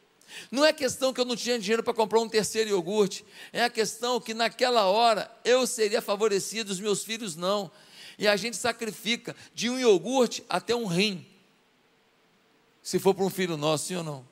Não 0.50 0.64
é 0.64 0.72
questão 0.72 1.12
que 1.12 1.20
eu 1.20 1.24
não 1.24 1.36
tinha 1.36 1.58
dinheiro 1.58 1.82
para 1.82 1.94
comprar 1.94 2.20
um 2.20 2.28
terceiro 2.28 2.70
iogurte, 2.70 3.24
é 3.52 3.62
a 3.62 3.70
questão 3.70 4.20
que 4.20 4.34
naquela 4.34 4.84
hora 4.84 5.30
eu 5.44 5.66
seria 5.66 6.02
favorecido, 6.02 6.70
os 6.70 6.80
meus 6.80 7.04
filhos 7.04 7.36
não. 7.36 7.70
E 8.18 8.26
a 8.26 8.36
gente 8.36 8.56
sacrifica 8.56 9.34
de 9.54 9.70
um 9.70 9.78
iogurte 9.78 10.44
até 10.48 10.74
um 10.74 10.86
rim, 10.86 11.26
se 12.82 12.98
for 12.98 13.14
para 13.14 13.24
um 13.24 13.30
filho 13.30 13.56
nosso, 13.56 13.86
sim 13.86 13.96
ou 13.96 14.02
não? 14.02 14.26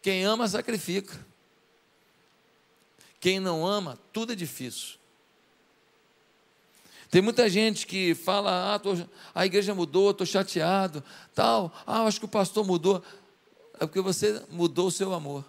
Quem 0.00 0.24
ama, 0.24 0.46
sacrifica. 0.46 1.18
Quem 3.18 3.40
não 3.40 3.66
ama, 3.66 3.98
tudo 4.12 4.32
é 4.32 4.36
difícil. 4.36 4.98
Tem 7.10 7.22
muita 7.22 7.48
gente 7.48 7.86
que 7.86 8.14
fala, 8.14 8.74
ah, 8.74 8.78
tô, 8.78 8.94
a 9.34 9.46
igreja 9.46 9.74
mudou, 9.74 10.10
estou 10.10 10.26
chateado, 10.26 11.02
tal, 11.34 11.72
ah, 11.86 12.04
acho 12.04 12.18
que 12.18 12.26
o 12.26 12.28
pastor 12.28 12.66
mudou. 12.66 13.02
É 13.74 13.86
porque 13.86 14.00
você 14.00 14.42
mudou 14.50 14.88
o 14.88 14.90
seu 14.90 15.12
amor. 15.12 15.44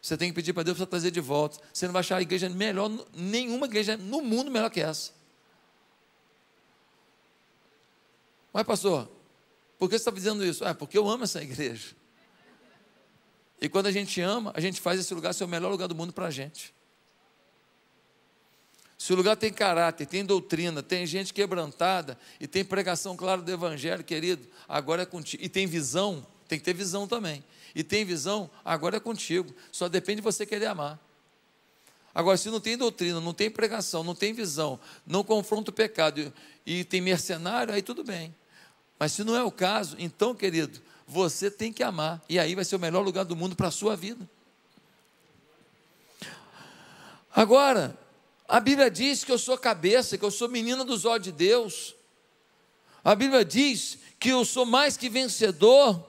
Você 0.00 0.16
tem 0.16 0.30
que 0.30 0.34
pedir 0.34 0.52
para 0.52 0.62
Deus 0.62 0.76
para 0.76 0.86
trazer 0.86 1.10
de 1.10 1.20
volta. 1.20 1.58
Você 1.72 1.86
não 1.86 1.92
vai 1.92 2.00
achar 2.00 2.16
a 2.16 2.22
igreja 2.22 2.48
melhor, 2.48 2.90
nenhuma 3.14 3.66
igreja 3.66 3.96
no 3.96 4.22
mundo 4.22 4.50
melhor 4.50 4.70
que 4.70 4.80
essa. 4.80 5.12
Mas, 8.52 8.64
pastor, 8.64 9.08
por 9.78 9.88
que 9.88 9.98
você 9.98 10.02
está 10.02 10.10
dizendo 10.10 10.44
isso? 10.44 10.64
Ah, 10.64 10.74
porque 10.74 10.96
eu 10.96 11.08
amo 11.08 11.24
essa 11.24 11.42
igreja. 11.42 11.94
E 13.60 13.68
quando 13.68 13.86
a 13.86 13.92
gente 13.92 14.20
ama, 14.20 14.52
a 14.54 14.60
gente 14.60 14.80
faz 14.80 14.98
esse 14.98 15.12
lugar 15.12 15.34
ser 15.34 15.44
o 15.44 15.48
melhor 15.48 15.70
lugar 15.70 15.86
do 15.86 15.94
mundo 15.94 16.12
para 16.12 16.26
a 16.26 16.30
gente. 16.30 16.74
Se 19.00 19.14
o 19.14 19.16
lugar 19.16 19.34
tem 19.34 19.50
caráter, 19.50 20.04
tem 20.04 20.22
doutrina, 20.22 20.82
tem 20.82 21.06
gente 21.06 21.32
quebrantada 21.32 22.18
e 22.38 22.46
tem 22.46 22.62
pregação 22.62 23.16
clara 23.16 23.40
do 23.40 23.50
Evangelho, 23.50 24.04
querido, 24.04 24.46
agora 24.68 25.04
é 25.04 25.06
contigo. 25.06 25.42
E 25.42 25.48
tem 25.48 25.66
visão, 25.66 26.26
tem 26.46 26.58
que 26.58 26.64
ter 26.66 26.74
visão 26.74 27.08
também. 27.08 27.42
E 27.74 27.82
tem 27.82 28.04
visão, 28.04 28.50
agora 28.62 28.98
é 28.98 29.00
contigo. 29.00 29.54
Só 29.72 29.88
depende 29.88 30.16
de 30.16 30.22
você 30.22 30.44
querer 30.44 30.66
amar. 30.66 31.00
Agora, 32.14 32.36
se 32.36 32.50
não 32.50 32.60
tem 32.60 32.76
doutrina, 32.76 33.22
não 33.22 33.32
tem 33.32 33.50
pregação, 33.50 34.04
não 34.04 34.14
tem 34.14 34.34
visão, 34.34 34.78
não 35.06 35.24
confronta 35.24 35.70
o 35.70 35.74
pecado 35.74 36.30
e 36.66 36.84
tem 36.84 37.00
mercenário, 37.00 37.72
aí 37.72 37.80
tudo 37.80 38.04
bem. 38.04 38.34
Mas 38.98 39.12
se 39.12 39.24
não 39.24 39.34
é 39.34 39.42
o 39.42 39.50
caso, 39.50 39.96
então, 39.98 40.34
querido, 40.34 40.78
você 41.06 41.50
tem 41.50 41.72
que 41.72 41.82
amar. 41.82 42.20
E 42.28 42.38
aí 42.38 42.54
vai 42.54 42.66
ser 42.66 42.76
o 42.76 42.78
melhor 42.78 43.00
lugar 43.00 43.24
do 43.24 43.34
mundo 43.34 43.56
para 43.56 43.68
a 43.68 43.72
sua 43.72 43.96
vida. 43.96 44.28
Agora, 47.34 47.98
a 48.50 48.58
Bíblia 48.58 48.90
diz 48.90 49.22
que 49.22 49.30
eu 49.30 49.38
sou 49.38 49.56
cabeça, 49.56 50.18
que 50.18 50.24
eu 50.24 50.30
sou 50.30 50.48
menina 50.48 50.84
dos 50.84 51.04
olhos 51.04 51.22
de 51.22 51.30
Deus. 51.30 51.94
A 53.04 53.14
Bíblia 53.14 53.44
diz 53.44 53.96
que 54.18 54.30
eu 54.30 54.44
sou 54.44 54.66
mais 54.66 54.96
que 54.96 55.08
vencedor. 55.08 56.04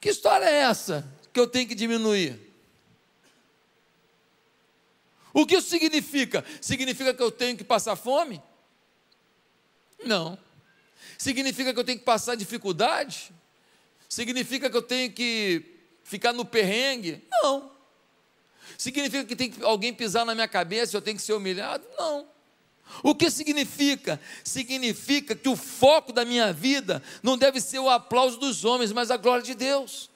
Que 0.00 0.08
história 0.08 0.46
é 0.46 0.62
essa 0.62 1.08
que 1.32 1.38
eu 1.38 1.46
tenho 1.46 1.68
que 1.68 1.76
diminuir? 1.76 2.40
O 5.32 5.46
que 5.46 5.58
isso 5.58 5.68
significa? 5.68 6.44
Significa 6.60 7.14
que 7.14 7.22
eu 7.22 7.30
tenho 7.30 7.56
que 7.56 7.62
passar 7.62 7.94
fome? 7.94 8.42
Não. 10.04 10.36
Significa 11.16 11.72
que 11.72 11.78
eu 11.78 11.84
tenho 11.84 12.00
que 12.00 12.04
passar 12.04 12.34
dificuldade? 12.34 13.30
Significa 14.08 14.68
que 14.68 14.76
eu 14.76 14.82
tenho 14.82 15.12
que 15.12 15.64
ficar 16.02 16.32
no 16.32 16.44
perrengue? 16.44 17.24
Não. 17.30 17.70
Significa 18.80 19.26
que 19.26 19.36
tem 19.36 19.50
que 19.50 19.62
alguém 19.62 19.92
pisar 19.92 20.24
na 20.24 20.34
minha 20.34 20.48
cabeça, 20.48 20.96
eu 20.96 21.02
tenho 21.02 21.18
que 21.18 21.22
ser 21.22 21.34
humilhado? 21.34 21.86
Não. 21.98 22.26
O 23.02 23.14
que 23.14 23.30
significa? 23.30 24.18
Significa 24.42 25.36
que 25.36 25.50
o 25.50 25.54
foco 25.54 26.14
da 26.14 26.24
minha 26.24 26.50
vida 26.50 27.02
não 27.22 27.36
deve 27.36 27.60
ser 27.60 27.78
o 27.78 27.90
aplauso 27.90 28.38
dos 28.38 28.64
homens, 28.64 28.90
mas 28.90 29.10
a 29.10 29.18
glória 29.18 29.44
de 29.44 29.54
Deus. 29.54 30.08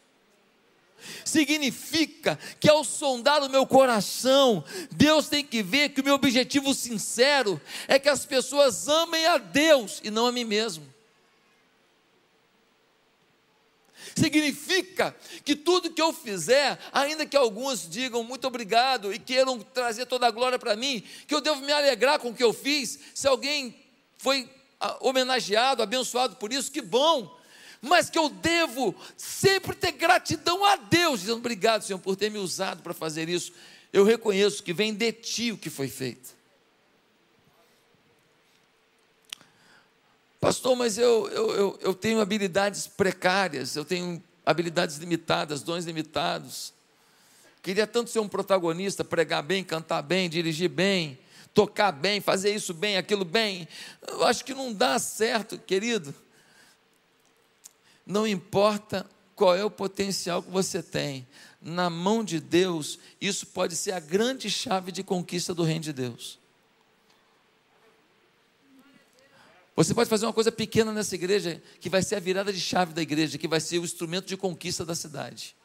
Significa 1.27 2.39
que 2.59 2.71
ao 2.71 2.83
sondar 2.85 3.43
o 3.43 3.51
meu 3.51 3.67
coração, 3.67 4.65
Deus 4.91 5.29
tem 5.29 5.45
que 5.45 5.63
ver 5.63 5.91
que 5.91 6.01
o 6.01 6.05
meu 6.05 6.15
objetivo 6.15 6.73
sincero 6.73 7.61
é 7.87 7.99
que 7.99 8.09
as 8.09 8.25
pessoas 8.25 8.89
amem 8.89 9.27
a 9.27 9.37
Deus 9.37 10.01
e 10.03 10.11
não 10.11 10.25
a 10.25 10.33
mim 10.33 10.45
mesmo. 10.45 10.94
Significa 14.15 15.15
que 15.45 15.57
tudo 15.57 15.91
que 15.91 16.01
eu 16.01 16.13
fizer, 16.13 16.79
ainda 16.93 17.27
que 17.27 17.37
alguns 17.37 17.89
digam 17.89 18.23
muito 18.23 18.47
obrigado 18.47 19.13
e 19.13 19.19
queiram 19.19 19.59
trazer 19.59 20.07
toda 20.07 20.27
a 20.27 20.31
glória 20.31 20.59
para 20.59 20.77
mim, 20.77 21.03
que 21.27 21.35
eu 21.35 21.41
devo 21.41 21.61
me 21.61 21.73
alegrar 21.73 22.19
com 22.19 22.29
o 22.29 22.35
que 22.35 22.45
eu 22.45 22.53
fiz. 22.53 22.99
Se 23.13 23.27
alguém 23.27 23.75
foi 24.19 24.49
ah, 24.81 24.97
homenageado, 25.01 25.83
abençoado 25.83 26.37
por 26.37 26.53
isso, 26.53 26.71
que 26.71 26.81
bom. 26.81 27.37
Mas 27.81 28.09
que 28.09 28.19
eu 28.19 28.29
devo 28.29 28.95
sempre 29.17 29.75
ter 29.75 29.93
gratidão 29.93 30.65
a 30.65 30.77
Deus, 30.77 31.21
dizendo 31.21 31.39
obrigado, 31.39 31.83
Senhor, 31.83 31.99
por 31.99 32.17
ter 32.17 32.31
me 32.31 32.39
usado 32.39 32.83
para 32.83 32.95
fazer 32.95 33.29
isso. 33.29 33.53
Eu 33.93 34.05
reconheço 34.05 34.63
que 34.63 34.73
vem 34.73 34.95
de 34.95 35.13
ti 35.13 35.53
o 35.53 35.59
que 35.59 35.69
foi 35.69 35.89
feito. 35.89 36.34
Pastor, 40.45 40.77
mas 40.77 40.99
eu, 40.99 41.27
eu, 41.31 41.51
eu, 41.55 41.79
eu 41.81 41.95
tenho 41.95 42.21
habilidades 42.21 42.87
precárias, 42.87 43.77
eu 43.77 43.83
tenho 43.83 44.23
habilidades 44.45 44.99
limitadas, 44.99 45.63
dons 45.63 45.87
limitados. 45.87 46.75
Queria 47.63 47.87
tanto 47.87 48.11
ser 48.11 48.19
um 48.19 48.29
protagonista, 48.29 49.03
pregar 49.03 49.43
bem, 49.43 49.65
cantar 49.65 50.03
bem, 50.03 50.29
dirigir 50.29 50.69
bem, 50.69 51.19
tocar 51.55 51.93
bem, 51.93 52.21
fazer 52.21 52.55
isso 52.55 52.75
bem, 52.75 52.99
aquilo 52.99 53.25
bem. 53.25 53.67
Eu 54.07 54.23
acho 54.23 54.45
que 54.45 54.53
não 54.53 54.71
dá 54.71 54.99
certo, 54.99 55.57
querido. 55.57 56.15
Não 58.05 58.27
importa 58.27 59.07
qual 59.35 59.57
é 59.57 59.65
o 59.65 59.71
potencial 59.71 60.43
que 60.43 60.51
você 60.51 60.83
tem, 60.83 61.27
na 61.59 61.89
mão 61.89 62.23
de 62.23 62.39
Deus, 62.39 62.99
isso 63.19 63.47
pode 63.47 63.75
ser 63.75 63.93
a 63.93 63.99
grande 63.99 64.51
chave 64.51 64.93
de 64.93 65.03
conquista 65.03 65.55
do 65.55 65.63
reino 65.63 65.81
de 65.81 65.95
Deus. 65.95 66.39
Você 69.77 69.93
pode 69.93 70.09
fazer 70.09 70.25
uma 70.27 70.33
coisa 70.33 70.53
pequena 70.53 70.93
nessa 70.93 71.15
igreja, 71.15 71.61
que 71.81 71.89
vai 71.89 72.03
ser 72.03 72.15
a 72.15 72.21
virada 72.21 72.53
de 72.53 72.61
chave 72.61 72.93
da 72.93 73.03
igreja, 73.03 73.37
que 73.37 73.49
vai 73.49 73.61
ser 73.61 73.79
o 73.79 73.85
instrumento 73.85 74.27
de 74.27 74.37
conquista 74.37 74.85
da 74.85 74.95
cidade. 74.95 75.57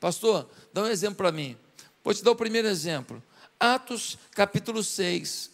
Pastor, 0.00 0.48
dá 0.72 0.82
um 0.82 0.86
exemplo 0.86 1.16
para 1.16 1.32
mim. 1.32 1.56
Vou 2.02 2.14
te 2.14 2.24
dar 2.24 2.30
o 2.30 2.36
primeiro 2.36 2.68
exemplo. 2.68 3.22
Atos 3.60 4.18
capítulo 4.32 4.82
6. 4.82 5.50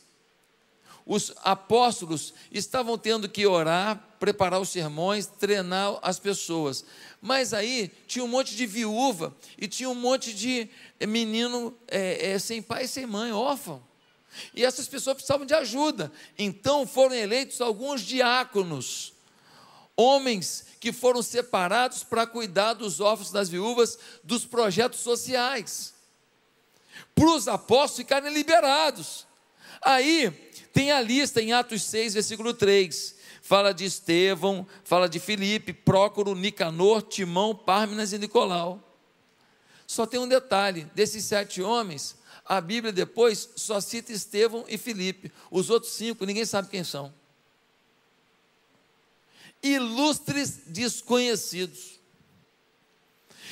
Os 1.04 1.32
apóstolos 1.42 2.32
estavam 2.52 2.96
tendo 2.96 3.28
que 3.28 3.44
orar, 3.44 4.00
preparar 4.20 4.60
os 4.60 4.68
sermões, 4.68 5.26
treinar 5.26 5.98
as 6.02 6.20
pessoas. 6.20 6.84
Mas 7.20 7.52
aí 7.52 7.90
tinha 8.06 8.24
um 8.24 8.28
monte 8.28 8.54
de 8.54 8.66
viúva 8.66 9.34
e 9.58 9.66
tinha 9.66 9.90
um 9.90 9.94
monte 9.94 10.32
de 10.32 10.68
menino 11.08 11.76
é, 11.88 12.30
é, 12.30 12.38
sem 12.38 12.62
pai 12.62 12.84
e 12.84 12.88
sem 12.88 13.06
mãe, 13.06 13.32
órfão. 13.32 13.82
E 14.54 14.64
essas 14.64 14.88
pessoas 14.88 15.16
precisavam 15.16 15.46
de 15.46 15.54
ajuda. 15.54 16.12
Então 16.38 16.86
foram 16.86 17.14
eleitos 17.14 17.60
alguns 17.60 18.02
diáconos, 18.02 19.12
homens 19.96 20.66
que 20.80 20.92
foram 20.92 21.22
separados 21.22 22.02
para 22.02 22.26
cuidar 22.26 22.74
dos 22.74 23.00
órfãos 23.00 23.30
das 23.30 23.48
viúvas, 23.48 23.98
dos 24.24 24.44
projetos 24.44 25.00
sociais, 25.00 25.94
para 27.14 27.30
os 27.30 27.48
apóstolos 27.48 27.98
ficarem 27.98 28.32
liberados. 28.32 29.26
Aí 29.82 30.30
tem 30.72 30.92
a 30.92 31.00
lista 31.00 31.40
em 31.40 31.52
Atos 31.52 31.82
6, 31.84 32.14
versículo 32.14 32.54
3. 32.54 33.16
Fala 33.42 33.74
de 33.74 33.84
Estevão, 33.84 34.66
fala 34.84 35.08
de 35.08 35.18
Filipe, 35.18 35.72
Prócoro, 35.72 36.34
Nicanor, 36.34 37.02
Timão, 37.02 37.54
Párminas 37.54 38.12
e 38.12 38.18
Nicolau. 38.18 38.80
Só 39.86 40.06
tem 40.06 40.20
um 40.20 40.28
detalhe: 40.28 40.84
desses 40.94 41.24
sete 41.24 41.60
homens, 41.60 42.16
a 42.44 42.60
Bíblia 42.60 42.92
depois 42.92 43.48
só 43.56 43.80
cita 43.80 44.12
Estevão 44.12 44.64
e 44.68 44.76
Filipe. 44.76 45.32
Os 45.50 45.70
outros 45.70 45.92
cinco, 45.92 46.24
ninguém 46.24 46.44
sabe 46.44 46.68
quem 46.68 46.84
são. 46.84 47.12
Ilustres 49.62 50.60
desconhecidos. 50.66 52.00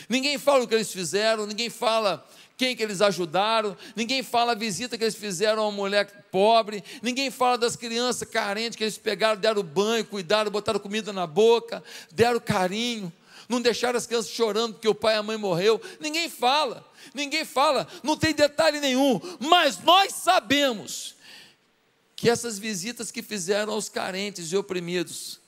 Ninguém 0.09 0.39
fala 0.39 0.65
o 0.65 0.69
que 0.69 0.75
eles 0.75 0.93
fizeram, 0.93 1.47
ninguém 1.47 1.69
fala 1.69 2.27
quem 2.57 2.75
que 2.75 2.83
eles 2.83 3.01
ajudaram, 3.01 3.77
ninguém 3.95 4.23
fala 4.23 4.53
a 4.53 4.55
visita 4.55 4.99
que 4.99 5.05
eles 5.05 5.15
fizeram 5.15 5.63
a 5.63 5.69
uma 5.69 5.77
mulher 5.77 6.27
pobre, 6.31 6.83
ninguém 7.01 7.31
fala 7.31 7.57
das 7.57 7.77
crianças 7.77 8.29
carentes 8.29 8.77
que 8.77 8.83
eles 8.83 8.99
pegaram, 8.99 9.41
deram 9.41 9.63
banho, 9.63 10.05
cuidaram, 10.05 10.51
botaram 10.51 10.81
comida 10.81 11.13
na 11.13 11.27
boca, 11.27 11.83
deram 12.11 12.41
carinho, 12.41 13.13
não 13.49 13.61
deixaram 13.61 13.97
as 13.97 14.07
crianças 14.07 14.31
chorando 14.31 14.75
porque 14.75 14.89
o 14.89 14.95
pai 14.95 15.15
e 15.15 15.19
a 15.19 15.23
mãe 15.23 15.37
morreu. 15.37 15.81
Ninguém 16.01 16.29
fala 16.29 16.87
ninguém 17.15 17.45
fala, 17.45 17.87
não 18.03 18.17
tem 18.17 18.35
detalhe 18.35 18.81
nenhum, 18.81 19.21
mas 19.39 19.79
nós 19.83 20.15
sabemos 20.15 21.17
que 22.17 22.29
essas 22.29 22.59
visitas 22.59 23.11
que 23.11 23.23
fizeram 23.23 23.73
aos 23.73 23.89
carentes 23.89 24.51
e 24.51 24.57
oprimidos, 24.57 25.41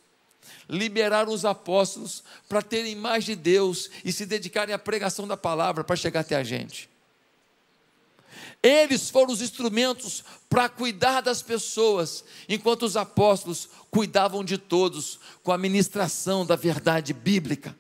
liberaram 0.69 1.33
os 1.33 1.45
apóstolos 1.45 2.23
para 2.49 2.63
terem 2.63 2.95
mais 2.95 3.25
de 3.25 3.35
Deus 3.35 3.91
e 4.05 4.13
se 4.13 4.25
dedicarem 4.25 4.73
à 4.73 4.79
pregação 4.79 5.27
da 5.27 5.37
palavra 5.37 5.83
para 5.83 5.97
chegar 5.97 6.21
até 6.21 6.37
a 6.37 6.45
gente. 6.45 6.89
Eles 8.63 9.11
foram 9.11 9.33
os 9.33 9.43
instrumentos 9.43 10.23
para 10.49 10.69
cuidar 10.69 11.23
das 11.23 11.43
pessoas, 11.43 12.25
enquanto 12.49 12.85
os 12.85 12.97
apóstolos 12.97 13.69
cuidavam 13.91 14.45
de 14.45 14.59
todos 14.59 15.19
com 15.43 15.51
a 15.51 15.59
ministração 15.59 16.47
da 16.47 16.55
verdade 16.55 17.13
bíblica. 17.13 17.75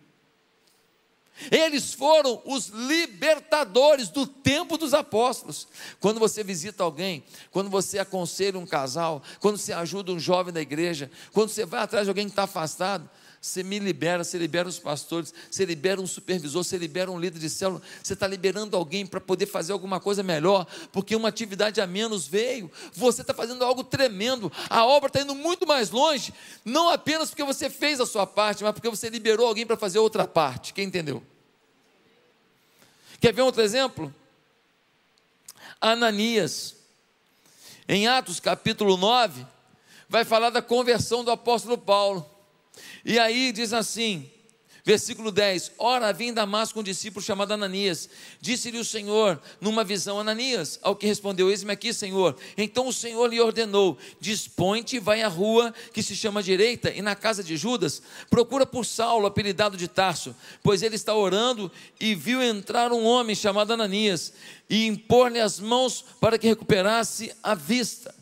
Eles 1.51 1.95
foram 1.95 2.43
os 2.45 2.69
libertadores 2.69 4.09
do 4.09 4.27
tempo 4.27 4.77
dos 4.77 4.93
apóstolos. 4.93 5.69
Quando 6.01 6.19
você 6.19 6.43
visita 6.43 6.83
alguém, 6.83 7.25
quando 7.51 7.71
você 7.71 7.99
aconselha 7.99 8.59
um 8.59 8.67
casal, 8.67 9.23
quando 9.39 9.57
você 9.57 9.73
ajuda 9.73 10.13
um 10.13 10.19
jovem 10.19 10.53
da 10.53 10.61
igreja, 10.61 11.11
quando 11.33 11.51
você 11.51 11.65
vai 11.65 11.83
atrás 11.83 12.07
de 12.07 12.11
alguém 12.11 12.27
que 12.27 12.33
está 12.33 12.43
afastado, 12.43 13.09
você 13.41 13.63
me 13.63 13.79
libera, 13.79 14.23
você 14.23 14.37
libera 14.37 14.69
os 14.69 14.79
pastores, 14.79 15.33
você 15.51 15.65
libera 15.65 15.99
um 15.99 16.07
supervisor, 16.07 16.63
você 16.63 16.77
libera 16.77 17.11
um 17.11 17.19
líder 17.19 17.39
de 17.39 17.49
célula, 17.49 17.81
você 18.03 18.13
está 18.13 18.27
liberando 18.27 18.77
alguém 18.77 19.07
para 19.07 19.19
poder 19.19 19.47
fazer 19.47 19.73
alguma 19.73 19.99
coisa 19.99 20.23
melhor, 20.23 20.67
porque 20.93 21.17
uma 21.17 21.31
atividade 21.31 21.81
a 21.81 21.87
menos 21.87 22.27
veio, 22.27 22.71
você 22.93 23.23
está 23.23 23.33
fazendo 23.33 23.65
algo 23.65 23.83
tremendo, 23.83 24.53
a 24.69 24.85
obra 24.85 25.07
está 25.07 25.23
indo 25.23 25.35
muito 25.35 25.67
mais 25.67 25.91
longe, 25.91 26.35
não 26.67 26.91
apenas 26.91 27.31
porque 27.31 27.43
você 27.43 27.71
fez 27.71 27.99
a 27.99 28.05
sua 28.05 28.27
parte, 28.27 28.63
mas 28.63 28.75
porque 28.75 28.91
você 28.91 29.09
liberou 29.09 29.47
alguém 29.47 29.65
para 29.65 29.77
fazer 29.77 29.99
outra 29.99 30.27
parte. 30.27 30.75
Quem 30.75 30.85
entendeu? 30.85 31.23
Quer 33.19 33.33
ver 33.33 33.41
outro 33.41 33.63
exemplo? 33.63 34.15
Ananias, 35.81 36.77
em 37.89 38.07
Atos 38.07 38.39
capítulo 38.39 38.99
9, 38.99 39.47
vai 40.11 40.27
falar 40.27 40.51
da 40.51 40.61
conversão 40.61 41.25
do 41.25 41.31
apóstolo 41.31 41.79
Paulo. 41.79 42.29
E 43.05 43.19
aí 43.19 43.53
diz 43.53 43.73
assim, 43.73 44.31
versículo 44.85 45.31
10: 45.31 45.73
Ora, 45.79 46.09
havia 46.09 46.29
em 46.29 46.33
Damasco 46.33 46.81
um 46.81 46.83
discípulo 46.83 47.25
chamado 47.25 47.53
Ananias. 47.53 48.09
Disse-lhe 48.41 48.79
o 48.79 48.85
Senhor, 48.85 49.41
numa 49.61 49.85
visão, 49.85 50.19
Ananias, 50.19 50.79
ao 50.83 50.97
que 50.97 51.07
respondeu: 51.07 51.51
Eis-me 51.51 51.73
aqui, 51.73 51.93
Senhor. 51.93 52.37
Então 52.57 52.87
o 52.87 52.93
Senhor 52.93 53.27
lhe 53.29 53.41
ordenou: 53.41 53.97
Dispõe-te 54.21 54.99
vai 54.99 55.23
à 55.23 55.29
rua 55.29 55.73
que 55.93 56.03
se 56.03 56.17
chama 56.17 56.43
direita, 56.43 56.91
e 56.91 57.03
na 57.03 57.15
casa 57.15 57.43
de 57.43 57.57
Judas, 57.57 58.03
procura 58.29 58.67
por 58.67 58.85
Saulo, 58.85 59.27
apelidado 59.27 59.77
de 59.77 59.89
Tarso, 59.89 60.35
pois 60.63 60.83
ele 60.83 60.97
está 60.97 61.15
orando 61.15 61.71
e 61.99 62.15
viu 62.15 62.43
entrar 62.43 62.93
um 62.93 63.05
homem 63.05 63.37
chamado 63.37 63.73
Ananias 63.73 64.33
e 64.69 64.87
impor-lhe 64.87 65.41
as 65.41 65.61
mãos 65.61 66.05
para 66.21 66.39
que 66.39 66.49
recuperasse 66.49 67.33
a 67.43 67.55
vista. 67.55 68.15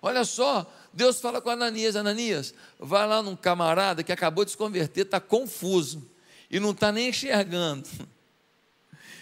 Olha 0.00 0.24
só, 0.24 0.70
Deus 0.92 1.20
fala 1.20 1.40
com 1.40 1.50
Ananias: 1.50 1.96
Ananias, 1.96 2.54
vai 2.78 3.06
lá 3.06 3.22
num 3.22 3.36
camarada 3.36 4.02
que 4.02 4.12
acabou 4.12 4.44
de 4.44 4.52
se 4.52 4.56
converter, 4.56 5.02
está 5.02 5.20
confuso 5.20 6.08
e 6.50 6.58
não 6.58 6.70
está 6.70 6.90
nem 6.90 7.08
enxergando. 7.08 7.88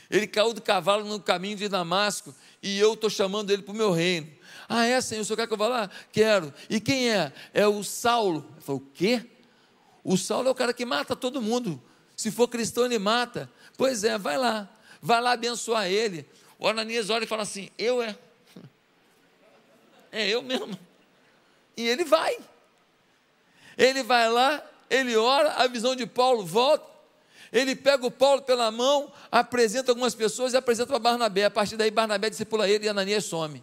Ele 0.08 0.26
caiu 0.26 0.52
do 0.52 0.62
cavalo 0.62 1.04
no 1.04 1.20
caminho 1.20 1.56
de 1.56 1.68
Damasco 1.68 2.35
e 2.62 2.78
eu 2.78 2.94
estou 2.94 3.11
chamando 3.11 3.50
ele 3.50 3.62
para 3.62 3.73
o 3.73 3.76
meu 3.76 3.90
reino. 3.90 4.30
Ah, 4.68 4.87
é, 4.87 5.00
Senhor, 5.00 5.23
o 5.23 5.25
senhor 5.25 5.37
quer 5.37 5.46
que 5.46 5.52
eu 5.52 5.56
vá 5.56 5.68
lá? 5.68 5.90
Quero. 6.12 6.54
E 6.70 6.80
quem 6.80 7.11
é? 7.11 7.32
É 7.52 7.66
o 7.66 7.82
Saulo. 7.82 8.46
Ele 8.52 8.61
falou, 8.61 8.80
o 8.80 8.90
quê? 8.94 9.25
O 10.02 10.16
Saulo 10.16 10.49
é 10.49 10.50
o 10.50 10.54
cara 10.54 10.73
que 10.73 10.85
mata 10.85 11.16
todo 11.16 11.42
mundo. 11.42 11.82
Se 12.16 12.30
for 12.30 12.49
cristão, 12.49 12.85
ele 12.85 12.99
mata. 12.99 13.50
Pois 13.76 14.04
é, 14.04 14.16
vai 14.16 14.38
lá. 14.38 14.68
Vai 15.02 15.20
lá 15.20 15.32
abençoar 15.32 15.87
ele. 15.87 16.26
O 16.58 16.66
Ananias 16.66 17.11
olha 17.11 17.25
e 17.25 17.26
fala 17.28 17.42
assim: 17.42 17.68
Eu 17.76 18.02
é. 18.02 18.16
É 20.11 20.28
eu 20.28 20.42
mesmo. 20.42 20.78
E 21.76 21.87
ele 21.87 22.04
vai. 22.04 22.37
Ele 23.76 24.02
vai 24.02 24.30
lá, 24.30 24.64
ele 24.88 25.16
ora, 25.16 25.52
a 25.52 25.66
visão 25.66 25.95
de 25.95 26.06
Paulo 26.06 26.45
volta. 26.45 26.97
Ele 27.52 27.76
pega 27.76 28.06
o 28.06 28.11
Paulo 28.11 28.42
pela 28.42 28.71
mão, 28.71 29.12
apresenta 29.30 29.90
algumas 29.90 30.14
pessoas 30.14 30.52
e 30.52 30.56
apresenta 30.56 30.88
para 30.88 30.99
Barnabé. 30.99 31.45
A 31.45 31.50
partir 31.50 31.76
daí, 31.76 31.90
Barnabé 31.90 32.30
discipula 32.30 32.68
ele 32.68 32.87
e 32.87 32.88
Ananias 32.88 33.25
some. 33.25 33.62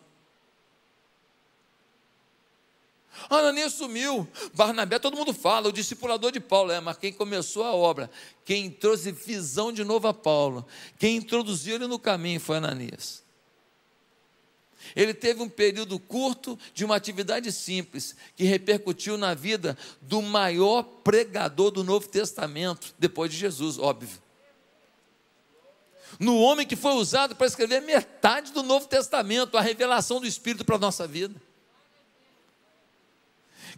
Ananias 3.29 3.73
sumiu. 3.73 4.27
Barnabé, 4.53 4.99
todo 4.99 5.17
mundo 5.17 5.33
fala, 5.33 5.69
o 5.69 5.71
discipulador 5.71 6.31
de 6.31 6.39
Paulo, 6.39 6.71
é, 6.71 6.79
mas 6.79 6.97
quem 6.97 7.13
começou 7.13 7.63
a 7.63 7.73
obra, 7.73 8.09
quem 8.45 8.69
trouxe 8.69 9.11
visão 9.11 9.71
de 9.71 9.83
novo 9.83 10.07
a 10.07 10.13
Paulo, 10.13 10.65
quem 10.97 11.17
introduziu 11.17 11.75
ele 11.75 11.87
no 11.87 11.99
caminho 11.99 12.39
foi 12.39 12.57
Ananias. 12.57 13.22
Ele 14.95 15.13
teve 15.13 15.41
um 15.41 15.49
período 15.49 15.99
curto 15.99 16.57
de 16.73 16.83
uma 16.85 16.95
atividade 16.95 17.51
simples, 17.51 18.15
que 18.35 18.43
repercutiu 18.43 19.17
na 19.17 19.33
vida 19.33 19.77
do 20.01 20.21
maior 20.21 20.83
pregador 20.83 21.71
do 21.71 21.83
Novo 21.83 22.07
Testamento, 22.07 22.93
depois 22.99 23.31
de 23.31 23.37
Jesus, 23.37 23.79
óbvio. 23.79 24.21
No 26.19 26.37
homem 26.37 26.65
que 26.67 26.75
foi 26.75 26.93
usado 26.93 27.35
para 27.35 27.47
escrever 27.47 27.81
metade 27.81 28.51
do 28.51 28.61
Novo 28.61 28.87
Testamento, 28.87 29.57
a 29.57 29.61
revelação 29.61 30.19
do 30.19 30.27
Espírito 30.27 30.63
para 30.63 30.75
a 30.75 30.79
nossa 30.79 31.07
vida. 31.07 31.41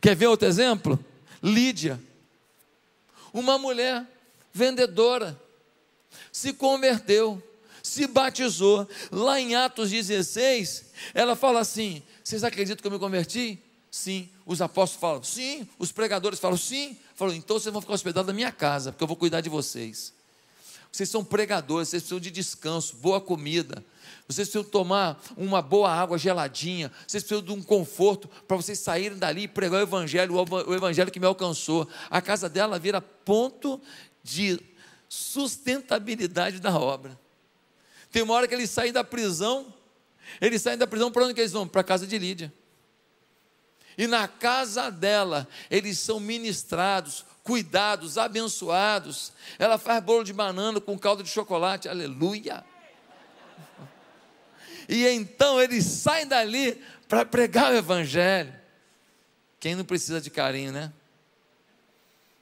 Quer 0.01 0.15
ver 0.15 0.27
outro 0.27 0.47
exemplo? 0.47 1.03
Lídia, 1.41 2.01
uma 3.33 3.57
mulher 3.57 4.05
vendedora, 4.53 5.39
se 6.31 6.53
converteu 6.53 7.41
se 7.95 8.07
batizou. 8.07 8.87
Lá 9.11 9.39
em 9.39 9.55
Atos 9.55 9.89
16, 9.89 10.85
ela 11.13 11.35
fala 11.35 11.61
assim: 11.61 12.03
Vocês 12.23 12.43
acreditam 12.43 12.81
que 12.81 12.87
eu 12.87 12.91
me 12.91 12.99
converti? 12.99 13.57
Sim. 13.89 14.29
Os 14.45 14.61
apóstolos 14.61 14.99
falam, 14.99 15.23
sim. 15.23 15.67
Os 15.79 15.91
pregadores 15.91 16.37
falam, 16.37 16.57
sim. 16.57 16.97
Falou, 17.15 17.33
então 17.33 17.57
vocês 17.57 17.71
vão 17.71 17.81
ficar 17.81 17.93
hospedados 17.93 18.27
na 18.27 18.33
minha 18.33 18.51
casa, 18.51 18.91
porque 18.91 19.03
eu 19.03 19.07
vou 19.07 19.15
cuidar 19.15 19.39
de 19.39 19.49
vocês. 19.49 20.13
Vocês 20.91 21.09
são 21.09 21.23
pregadores, 21.23 21.89
vocês 21.89 22.03
precisam 22.03 22.19
de 22.19 22.29
descanso, 22.29 22.97
boa 22.97 23.21
comida. 23.21 23.83
Vocês 24.27 24.49
precisam 24.49 24.69
tomar 24.69 25.21
uma 25.37 25.61
boa 25.61 25.89
água 25.89 26.17
geladinha. 26.17 26.91
Vocês 27.07 27.23
precisam 27.23 27.43
de 27.43 27.53
um 27.53 27.63
conforto 27.63 28.27
para 28.45 28.57
vocês 28.57 28.79
saírem 28.79 29.17
dali 29.17 29.43
e 29.43 29.47
pregar 29.47 29.79
o 29.79 29.83
evangelho, 29.83 30.33
o 30.35 30.73
evangelho 30.73 31.11
que 31.11 31.19
me 31.19 31.25
alcançou. 31.25 31.87
A 32.09 32.21
casa 32.21 32.49
dela 32.49 32.77
vira 32.77 32.99
ponto 32.99 33.79
de 34.21 34.59
sustentabilidade 35.07 36.59
da 36.59 36.77
obra. 36.77 37.24
Tem 38.15 38.23
uma 38.23 38.33
hora 38.33 38.47
que 38.47 38.55
eles 38.55 38.69
saem 38.69 38.93
da 38.93 39.03
prisão, 39.03 39.73
eles 40.39 40.61
saem 40.61 40.77
da 40.77 40.87
prisão 40.87 41.11
para 41.11 41.25
onde 41.25 41.33
que 41.33 41.41
eles 41.41 41.51
vão? 41.51 41.67
Para 41.67 41.81
a 41.81 41.83
casa 41.83 42.07
de 42.07 42.17
Lídia. 42.17 42.53
E 43.97 44.07
na 44.07 44.25
casa 44.25 44.89
dela, 44.89 45.45
eles 45.69 45.99
são 45.99 46.17
ministrados, 46.17 47.25
cuidados, 47.43 48.17
abençoados. 48.17 49.33
Ela 49.59 49.77
faz 49.77 50.01
bolo 50.01 50.23
de 50.23 50.31
banana 50.31 50.79
com 50.79 50.97
caldo 50.97 51.23
de 51.23 51.29
chocolate, 51.29 51.89
aleluia. 51.89 52.63
E 54.87 55.05
então 55.07 55.61
eles 55.61 55.83
saem 55.83 56.25
dali 56.25 56.81
para 57.09 57.25
pregar 57.25 57.73
o 57.73 57.75
Evangelho. 57.75 58.55
Quem 59.59 59.75
não 59.75 59.83
precisa 59.83 60.21
de 60.21 60.29
carinho, 60.29 60.71
né? 60.71 60.93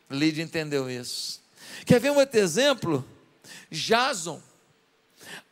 Lídia 0.07 0.43
entendeu 0.43 0.87
isso. 0.87 1.41
Quer 1.83 1.99
ver 1.99 2.11
um 2.11 2.19
outro 2.19 2.39
exemplo? 2.39 3.03
Jason 3.71 4.39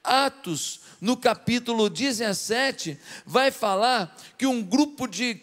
Atos, 0.04 0.82
no 1.00 1.16
capítulo 1.16 1.90
17, 1.90 3.00
vai 3.26 3.52
falar 3.52 4.16
que 4.38 4.46
um 4.46 4.62
grupo 4.62 5.08
de, 5.08 5.40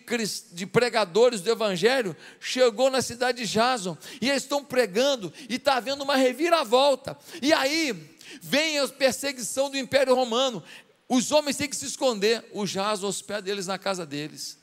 de 0.52 0.66
pregadores 0.66 1.40
do 1.40 1.50
Evangelho 1.50 2.16
chegou 2.40 2.90
na 2.90 3.00
cidade 3.00 3.44
de 3.44 3.52
Jason 3.52 3.96
e 4.20 4.28
eles 4.28 4.42
estão 4.42 4.64
pregando 4.64 5.33
e 5.48 5.54
está 5.54 5.76
havendo 5.76 6.02
uma 6.02 6.16
reviravolta. 6.16 7.16
E 7.40 7.52
aí 7.52 7.94
vem 8.42 8.78
a 8.78 8.88
perseguição 8.88 9.70
do 9.70 9.78
Império 9.78 10.14
Romano. 10.14 10.62
Os 11.09 11.33
homens 11.33 11.57
têm 11.57 11.68
que 11.68 11.76
se 11.76 11.87
esconder. 11.87 12.44
O 12.52 12.66
Jason 12.66 13.07
hospeda 13.07 13.50
eles 13.50 13.66
na 13.66 13.78
casa 13.78 14.04
deles. 14.04 14.59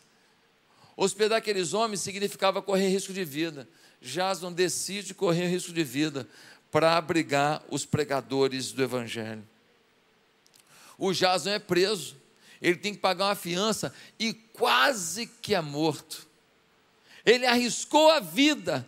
Hospedar 0.98 1.38
aqueles 1.38 1.74
homens 1.74 2.02
significava 2.02 2.62
correr 2.62 2.88
risco 2.89 3.12
de 3.12 3.26
vida. 3.26 3.68
Jason 4.02 4.52
decide 4.52 5.13
correr 5.13 5.48
risco 5.48 5.74
de 5.74 5.84
vida 5.84 6.28
para 6.76 6.98
abrigar 6.98 7.64
os 7.72 7.86
pregadores 7.86 8.74
do 8.74 8.84
Evangelho 8.84 9.48
o 10.98 11.14
Jason 11.14 11.52
é 11.52 11.60
preso, 11.60 12.18
ele 12.62 12.78
tem 12.78 12.94
que 12.94 13.00
pagar 13.00 13.28
uma 13.28 13.36
fiança 13.36 13.94
e 14.20 14.34
quase 14.34 15.28
que 15.28 15.54
é 15.54 15.62
morto. 15.62 16.28
Ele 17.26 17.46
arriscou 17.46 18.10
a 18.12 18.20
vida 18.20 18.86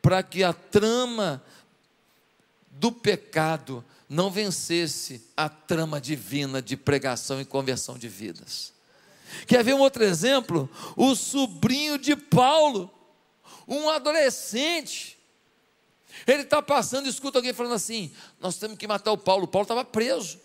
para 0.00 0.22
que 0.22 0.42
a 0.42 0.52
trama 0.52 1.40
do 2.70 2.92
pecado 2.92 3.84
não 4.08 4.28
vencesse 4.28 5.24
a 5.36 5.48
trama 5.48 6.00
divina 6.00 6.60
de 6.60 6.76
pregação 6.76 7.40
e 7.40 7.44
conversão 7.44 7.96
de 7.96 8.08
vidas. 8.08 8.72
Quer 9.46 9.62
ver 9.62 9.74
um 9.74 9.80
outro 9.80 10.04
exemplo? 10.04 10.68
O 10.96 11.14
sobrinho 11.14 11.96
de 11.96 12.14
Paulo, 12.14 12.92
um 13.66 13.88
adolescente. 13.88 15.13
Ele 16.26 16.42
está 16.42 16.62
passando 16.62 17.06
e 17.06 17.08
escuta 17.08 17.38
alguém 17.38 17.52
falando 17.52 17.74
assim: 17.74 18.12
Nós 18.40 18.56
temos 18.56 18.78
que 18.78 18.86
matar 18.86 19.12
o 19.12 19.18
Paulo. 19.18 19.44
O 19.44 19.48
Paulo 19.48 19.64
estava 19.64 19.84
preso. 19.84 20.38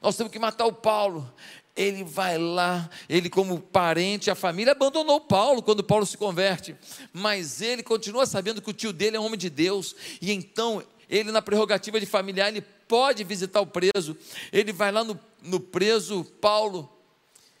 Nós 0.00 0.16
temos 0.16 0.32
que 0.32 0.38
matar 0.38 0.66
o 0.66 0.72
Paulo. 0.72 1.32
Ele 1.74 2.02
vai 2.02 2.36
lá, 2.38 2.90
ele, 3.08 3.30
como 3.30 3.60
parente, 3.60 4.30
a 4.30 4.34
família 4.34 4.72
abandonou 4.72 5.20
Paulo 5.20 5.62
quando 5.62 5.84
Paulo 5.84 6.04
se 6.04 6.18
converte, 6.18 6.74
mas 7.12 7.62
ele 7.62 7.84
continua 7.84 8.26
sabendo 8.26 8.60
que 8.60 8.68
o 8.68 8.72
tio 8.72 8.92
dele 8.92 9.16
é 9.16 9.20
homem 9.20 9.38
de 9.38 9.48
Deus, 9.48 9.94
e 10.20 10.32
então 10.32 10.82
ele, 11.08 11.30
na 11.30 11.40
prerrogativa 11.40 12.00
de 12.00 12.06
familiar, 12.06 12.48
ele 12.48 12.60
pode 12.60 13.22
visitar 13.24 13.60
o 13.60 13.66
preso. 13.66 14.16
Ele 14.52 14.72
vai 14.72 14.92
lá 14.92 15.04
no, 15.04 15.18
no 15.42 15.60
preso 15.60 16.24
Paulo. 16.40 16.90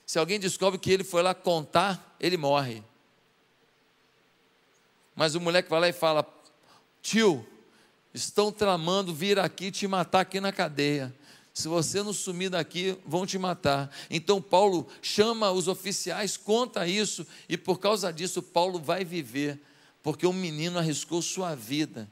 Se 0.04 0.18
alguém 0.18 0.40
descobre 0.40 0.78
que 0.78 0.90
ele 0.90 1.04
foi 1.04 1.22
lá 1.22 1.32
contar, 1.34 2.16
ele 2.18 2.36
morre. 2.36 2.82
Mas 5.14 5.34
o 5.34 5.40
moleque 5.40 5.70
vai 5.70 5.80
lá 5.80 5.88
e 5.88 5.92
fala: 5.92 6.22
Tio, 7.08 7.46
estão 8.12 8.52
tramando 8.52 9.14
vir 9.14 9.38
aqui 9.38 9.70
te 9.70 9.88
matar 9.88 10.20
aqui 10.20 10.42
na 10.42 10.52
cadeia. 10.52 11.14
Se 11.54 11.66
você 11.66 12.02
não 12.02 12.12
sumir 12.12 12.50
daqui, 12.50 12.98
vão 13.06 13.24
te 13.24 13.38
matar. 13.38 13.90
Então 14.10 14.42
Paulo 14.42 14.86
chama 15.00 15.50
os 15.50 15.68
oficiais, 15.68 16.36
conta 16.36 16.86
isso, 16.86 17.26
e 17.48 17.56
por 17.56 17.78
causa 17.78 18.12
disso 18.12 18.42
Paulo 18.42 18.78
vai 18.78 19.06
viver, 19.06 19.58
porque 20.02 20.26
um 20.26 20.34
menino 20.34 20.78
arriscou 20.78 21.22
sua 21.22 21.54
vida. 21.54 22.06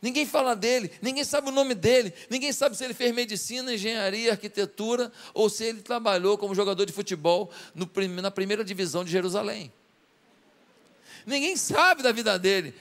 Ninguém 0.00 0.24
fala 0.24 0.56
dele, 0.56 0.90
ninguém 1.02 1.22
sabe 1.22 1.50
o 1.50 1.52
nome 1.52 1.74
dele, 1.74 2.10
ninguém 2.30 2.50
sabe 2.50 2.78
se 2.78 2.82
ele 2.82 2.94
fez 2.94 3.14
medicina, 3.14 3.74
engenharia, 3.74 4.32
arquitetura 4.32 5.12
ou 5.34 5.50
se 5.50 5.64
ele 5.64 5.82
trabalhou 5.82 6.38
como 6.38 6.54
jogador 6.54 6.86
de 6.86 6.94
futebol 6.94 7.50
no, 7.74 7.90
na 8.22 8.30
primeira 8.30 8.64
divisão 8.64 9.04
de 9.04 9.10
Jerusalém. 9.10 9.70
Ninguém 11.26 11.58
sabe 11.58 12.02
da 12.02 12.10
vida 12.10 12.38
dele, 12.38 12.74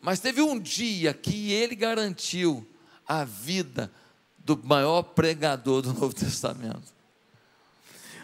mas 0.00 0.20
teve 0.20 0.42
um 0.42 0.58
dia 0.58 1.12
que 1.12 1.52
ele 1.52 1.74
garantiu 1.74 2.66
a 3.06 3.24
vida 3.24 3.92
do 4.38 4.60
maior 4.62 5.02
pregador 5.02 5.82
do 5.82 5.92
Novo 5.92 6.14
Testamento. 6.14 6.94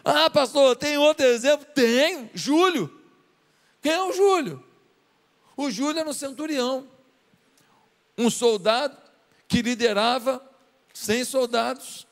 Ah, 0.05 0.29
pastor, 0.31 0.77
tem 0.77 0.99
outro 0.99 1.25
exemplo? 1.25 1.67
Tem, 1.75 2.31
Júlio. 2.35 3.01
Quem 3.81 3.93
é 3.93 4.03
o 4.03 4.13
Júlio? 4.13 4.65
O 5.57 5.71
Júlio 5.71 6.01
era 6.01 6.09
um 6.09 6.13
centurião, 6.13 6.89
um 8.17 8.31
soldado 8.31 8.97
que 9.47 9.63
liderava 9.63 10.43
100 10.95 11.25
soldados. 11.25 12.07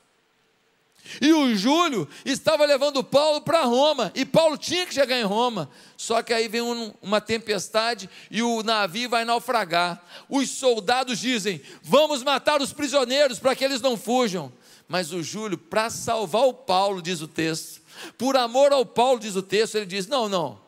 E 1.21 1.33
o 1.33 1.55
Júlio 1.57 2.09
estava 2.25 2.65
levando 2.65 3.03
Paulo 3.03 3.41
para 3.41 3.65
Roma, 3.65 4.13
e 4.15 4.25
Paulo 4.25 4.57
tinha 4.57 4.87
que 4.87 4.95
chegar 4.95 5.19
em 5.19 5.25
Roma. 5.25 5.71
Só 5.97 6.23
que 6.23 6.33
aí 6.33 6.49
vem 6.49 6.61
um, 6.61 6.93
uma 7.03 7.21
tempestade 7.21 8.09
e 8.31 8.43
o 8.43 8.63
navio 8.63 9.09
vai 9.09 9.25
naufragar. 9.25 10.03
Os 10.29 10.51
soldados 10.51 11.19
dizem: 11.19 11.61
Vamos 11.83 12.23
matar 12.23 12.61
os 12.61 12.73
prisioneiros 12.73 13.39
para 13.39 13.57
que 13.57 13.65
eles 13.65 13.81
não 13.81 13.97
fujam. 13.97 14.53
Mas 14.87 15.13
o 15.13 15.23
Júlio, 15.23 15.57
para 15.57 15.89
salvar 15.89 16.43
o 16.47 16.55
Paulo, 16.55 17.01
diz 17.01 17.21
o 17.21 17.29
texto, 17.29 17.81
por 18.19 18.37
amor 18.37 18.73
ao 18.73 18.85
Paulo, 18.85 19.21
diz 19.21 19.37
o 19.37 19.43
texto, 19.43 19.77
ele 19.77 19.87
diz: 19.87 20.07
Não, 20.07 20.29
não. 20.29 20.61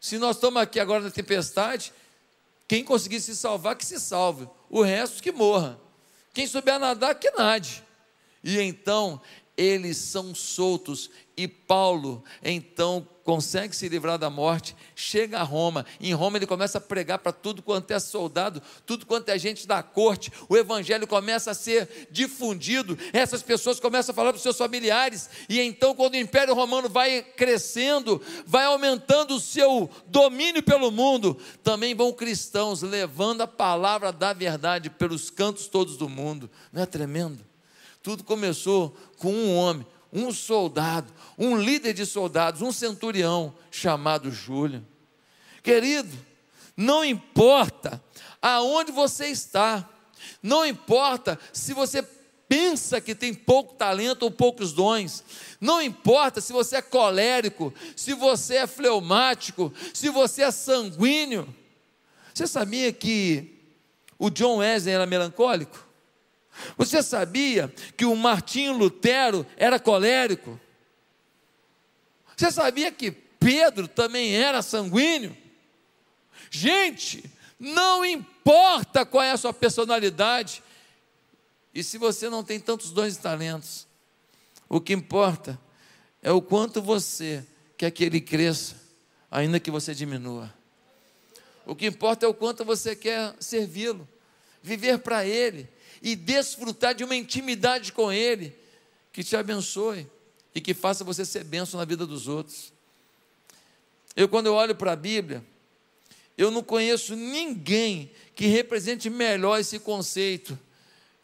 Se 0.00 0.18
nós 0.18 0.36
estamos 0.36 0.60
aqui 0.60 0.80
agora 0.80 1.02
na 1.02 1.10
tempestade, 1.10 1.92
quem 2.66 2.82
conseguir 2.84 3.20
se 3.20 3.36
salvar, 3.36 3.76
que 3.76 3.84
se 3.84 4.00
salve. 4.00 4.48
O 4.68 4.82
resto 4.82 5.22
que 5.22 5.30
morra. 5.30 5.78
Quem 6.32 6.46
souber 6.46 6.78
nadar, 6.78 7.14
que 7.14 7.30
nade. 7.30 7.83
E 8.44 8.60
então 8.60 9.20
eles 9.56 9.96
são 9.96 10.34
soltos 10.34 11.10
e 11.36 11.48
Paulo 11.48 12.22
então 12.42 13.06
consegue 13.24 13.74
se 13.74 13.88
livrar 13.88 14.18
da 14.18 14.28
morte, 14.28 14.76
chega 14.94 15.38
a 15.38 15.42
Roma. 15.42 15.86
Em 15.98 16.12
Roma 16.12 16.36
ele 16.36 16.46
começa 16.46 16.76
a 16.76 16.80
pregar 16.80 17.18
para 17.18 17.32
tudo 17.32 17.62
quanto 17.62 17.90
é 17.90 17.98
soldado, 17.98 18.62
tudo 18.84 19.06
quanto 19.06 19.30
é 19.30 19.38
gente 19.38 19.66
da 19.66 19.82
corte. 19.82 20.30
O 20.48 20.56
evangelho 20.56 21.06
começa 21.06 21.50
a 21.50 21.54
ser 21.54 22.08
difundido. 22.10 22.98
Essas 23.14 23.42
pessoas 23.42 23.80
começam 23.80 24.12
a 24.12 24.14
falar 24.14 24.30
para 24.30 24.36
os 24.36 24.42
seus 24.42 24.58
familiares. 24.58 25.30
E 25.48 25.58
então, 25.58 25.94
quando 25.94 26.14
o 26.14 26.18
Império 26.18 26.54
Romano 26.54 26.88
vai 26.88 27.22
crescendo, 27.22 28.20
vai 28.46 28.66
aumentando 28.66 29.36
o 29.36 29.40
seu 29.40 29.88
domínio 30.06 30.62
pelo 30.62 30.90
mundo, 30.90 31.38
também 31.62 31.94
vão 31.94 32.12
cristãos 32.12 32.82
levando 32.82 33.40
a 33.40 33.46
palavra 33.46 34.12
da 34.12 34.34
verdade 34.34 34.90
pelos 34.90 35.30
cantos 35.30 35.66
todos 35.66 35.96
do 35.96 36.10
mundo. 36.10 36.50
Não 36.70 36.82
é 36.82 36.86
tremendo? 36.86 37.53
Tudo 38.04 38.22
começou 38.22 38.94
com 39.16 39.32
um 39.32 39.56
homem, 39.56 39.86
um 40.12 40.30
soldado, 40.30 41.10
um 41.38 41.56
líder 41.56 41.94
de 41.94 42.04
soldados, 42.04 42.60
um 42.60 42.70
centurião 42.70 43.54
chamado 43.70 44.30
Júlio. 44.30 44.86
Querido, 45.62 46.14
não 46.76 47.02
importa 47.02 48.04
aonde 48.42 48.92
você 48.92 49.28
está, 49.28 49.88
não 50.42 50.66
importa 50.66 51.40
se 51.50 51.72
você 51.72 52.06
pensa 52.46 53.00
que 53.00 53.14
tem 53.14 53.32
pouco 53.32 53.72
talento 53.72 54.24
ou 54.24 54.30
poucos 54.30 54.74
dons, 54.74 55.24
não 55.58 55.80
importa 55.80 56.42
se 56.42 56.52
você 56.52 56.76
é 56.76 56.82
colérico, 56.82 57.72
se 57.96 58.12
você 58.12 58.56
é 58.56 58.66
fleumático, 58.66 59.72
se 59.94 60.10
você 60.10 60.42
é 60.42 60.50
sanguíneo. 60.50 61.48
Você 62.34 62.46
sabia 62.46 62.92
que 62.92 63.62
o 64.18 64.28
John 64.28 64.58
Wesley 64.58 64.94
era 64.94 65.06
melancólico? 65.06 65.93
Você 66.76 67.02
sabia 67.02 67.72
que 67.96 68.04
o 68.04 68.14
Martinho 68.14 68.76
Lutero 68.76 69.46
era 69.56 69.78
colérico? 69.78 70.60
Você 72.36 72.50
sabia 72.50 72.90
que 72.90 73.10
Pedro 73.10 73.86
também 73.86 74.36
era 74.36 74.62
sanguíneo? 74.62 75.36
Gente, 76.50 77.30
não 77.58 78.04
importa 78.04 79.04
qual 79.04 79.22
é 79.22 79.32
a 79.32 79.36
sua 79.36 79.52
personalidade, 79.52 80.62
e 81.74 81.82
se 81.82 81.98
você 81.98 82.28
não 82.28 82.44
tem 82.44 82.60
tantos 82.60 82.90
dons 82.90 83.16
e 83.16 83.18
talentos, 83.18 83.86
o 84.68 84.80
que 84.80 84.92
importa 84.92 85.60
é 86.22 86.30
o 86.30 86.40
quanto 86.40 86.80
você 86.80 87.44
quer 87.76 87.90
que 87.90 88.04
ele 88.04 88.20
cresça, 88.20 88.76
ainda 89.30 89.58
que 89.58 89.70
você 89.70 89.94
diminua. 89.94 90.52
O 91.66 91.74
que 91.74 91.86
importa 91.86 92.26
é 92.26 92.28
o 92.28 92.34
quanto 92.34 92.64
você 92.64 92.94
quer 92.94 93.34
servi-lo, 93.40 94.08
viver 94.62 94.98
para 94.98 95.26
ele, 95.26 95.68
e 96.04 96.14
desfrutar 96.14 96.94
de 96.94 97.02
uma 97.02 97.16
intimidade 97.16 97.90
com 97.90 98.12
Ele 98.12 98.54
que 99.10 99.24
te 99.24 99.34
abençoe 99.34 100.06
e 100.54 100.60
que 100.60 100.74
faça 100.74 101.02
você 101.02 101.24
ser 101.24 101.44
bênção 101.44 101.80
na 101.80 101.86
vida 101.86 102.06
dos 102.06 102.28
outros. 102.28 102.70
Eu, 104.14 104.28
quando 104.28 104.46
eu 104.46 104.54
olho 104.54 104.74
para 104.74 104.92
a 104.92 104.96
Bíblia, 104.96 105.42
eu 106.36 106.50
não 106.50 106.62
conheço 106.62 107.16
ninguém 107.16 108.12
que 108.34 108.46
represente 108.46 109.08
melhor 109.08 109.58
esse 109.58 109.78
conceito 109.78 110.58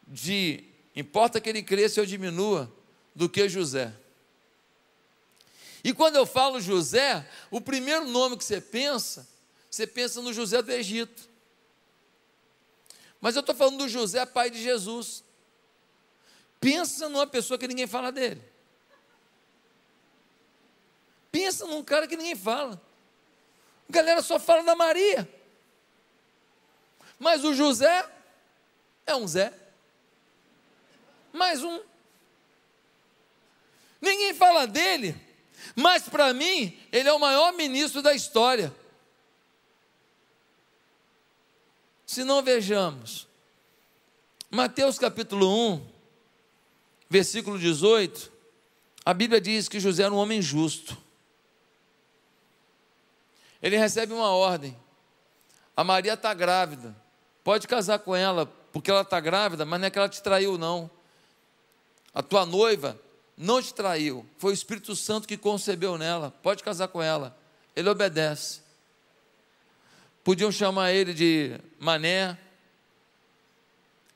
de 0.08 0.64
importa 0.96 1.42
que 1.42 1.50
ele 1.50 1.62
cresça 1.62 2.00
ou 2.00 2.06
diminua, 2.06 2.72
do 3.14 3.28
que 3.28 3.50
José. 3.50 3.92
E 5.84 5.92
quando 5.92 6.16
eu 6.16 6.24
falo 6.24 6.58
José, 6.58 7.28
o 7.50 7.60
primeiro 7.60 8.06
nome 8.06 8.36
que 8.36 8.44
você 8.44 8.62
pensa, 8.62 9.28
você 9.70 9.86
pensa 9.86 10.22
no 10.22 10.32
José 10.32 10.62
do 10.62 10.72
Egito. 10.72 11.28
Mas 13.20 13.36
eu 13.36 13.40
estou 13.40 13.54
falando 13.54 13.78
do 13.78 13.88
José, 13.88 14.24
pai 14.24 14.50
de 14.50 14.62
Jesus. 14.62 15.22
Pensa 16.58 17.08
numa 17.08 17.26
pessoa 17.26 17.58
que 17.58 17.68
ninguém 17.68 17.86
fala 17.86 18.10
dele. 18.10 18.42
Pensa 21.30 21.66
num 21.66 21.82
cara 21.82 22.06
que 22.06 22.16
ninguém 22.16 22.36
fala. 22.36 22.80
A 23.88 23.92
galera 23.92 24.22
só 24.22 24.38
fala 24.38 24.62
da 24.62 24.74
Maria. 24.74 25.28
Mas 27.18 27.44
o 27.44 27.54
José 27.54 28.08
é 29.06 29.14
um 29.14 29.26
Zé. 29.26 29.52
Mais 31.32 31.62
um. 31.62 31.80
Ninguém 34.00 34.32
fala 34.32 34.66
dele, 34.66 35.14
mas 35.76 36.08
para 36.08 36.32
mim, 36.32 36.78
ele 36.90 37.08
é 37.08 37.12
o 37.12 37.18
maior 37.18 37.52
ministro 37.52 38.00
da 38.00 38.14
história. 38.14 38.74
Se 42.10 42.24
não 42.24 42.42
vejamos, 42.42 43.28
Mateus 44.50 44.98
capítulo 44.98 45.46
1, 45.74 45.86
versículo 47.08 47.56
18, 47.56 48.32
a 49.04 49.14
Bíblia 49.14 49.40
diz 49.40 49.68
que 49.68 49.78
José 49.78 50.02
era 50.02 50.12
um 50.12 50.16
homem 50.16 50.42
justo. 50.42 50.98
Ele 53.62 53.76
recebe 53.76 54.12
uma 54.12 54.28
ordem. 54.30 54.76
A 55.76 55.84
Maria 55.84 56.14
está 56.14 56.34
grávida. 56.34 56.96
Pode 57.44 57.68
casar 57.68 58.00
com 58.00 58.16
ela, 58.16 58.44
porque 58.72 58.90
ela 58.90 59.02
está 59.02 59.20
grávida, 59.20 59.64
mas 59.64 59.78
não 59.78 59.86
é 59.86 59.90
que 59.90 59.96
ela 59.96 60.08
te 60.08 60.20
traiu, 60.20 60.58
não. 60.58 60.90
A 62.12 62.24
tua 62.24 62.44
noiva 62.44 63.00
não 63.36 63.62
te 63.62 63.72
traiu. 63.72 64.26
Foi 64.36 64.50
o 64.50 64.52
Espírito 64.52 64.96
Santo 64.96 65.28
que 65.28 65.36
concebeu 65.36 65.96
nela. 65.96 66.34
Pode 66.42 66.64
casar 66.64 66.88
com 66.88 67.00
ela. 67.00 67.38
Ele 67.76 67.88
obedece. 67.88 68.68
Podiam 70.30 70.52
chamar 70.52 70.92
ele 70.92 71.12
de 71.12 71.58
mané. 71.76 72.38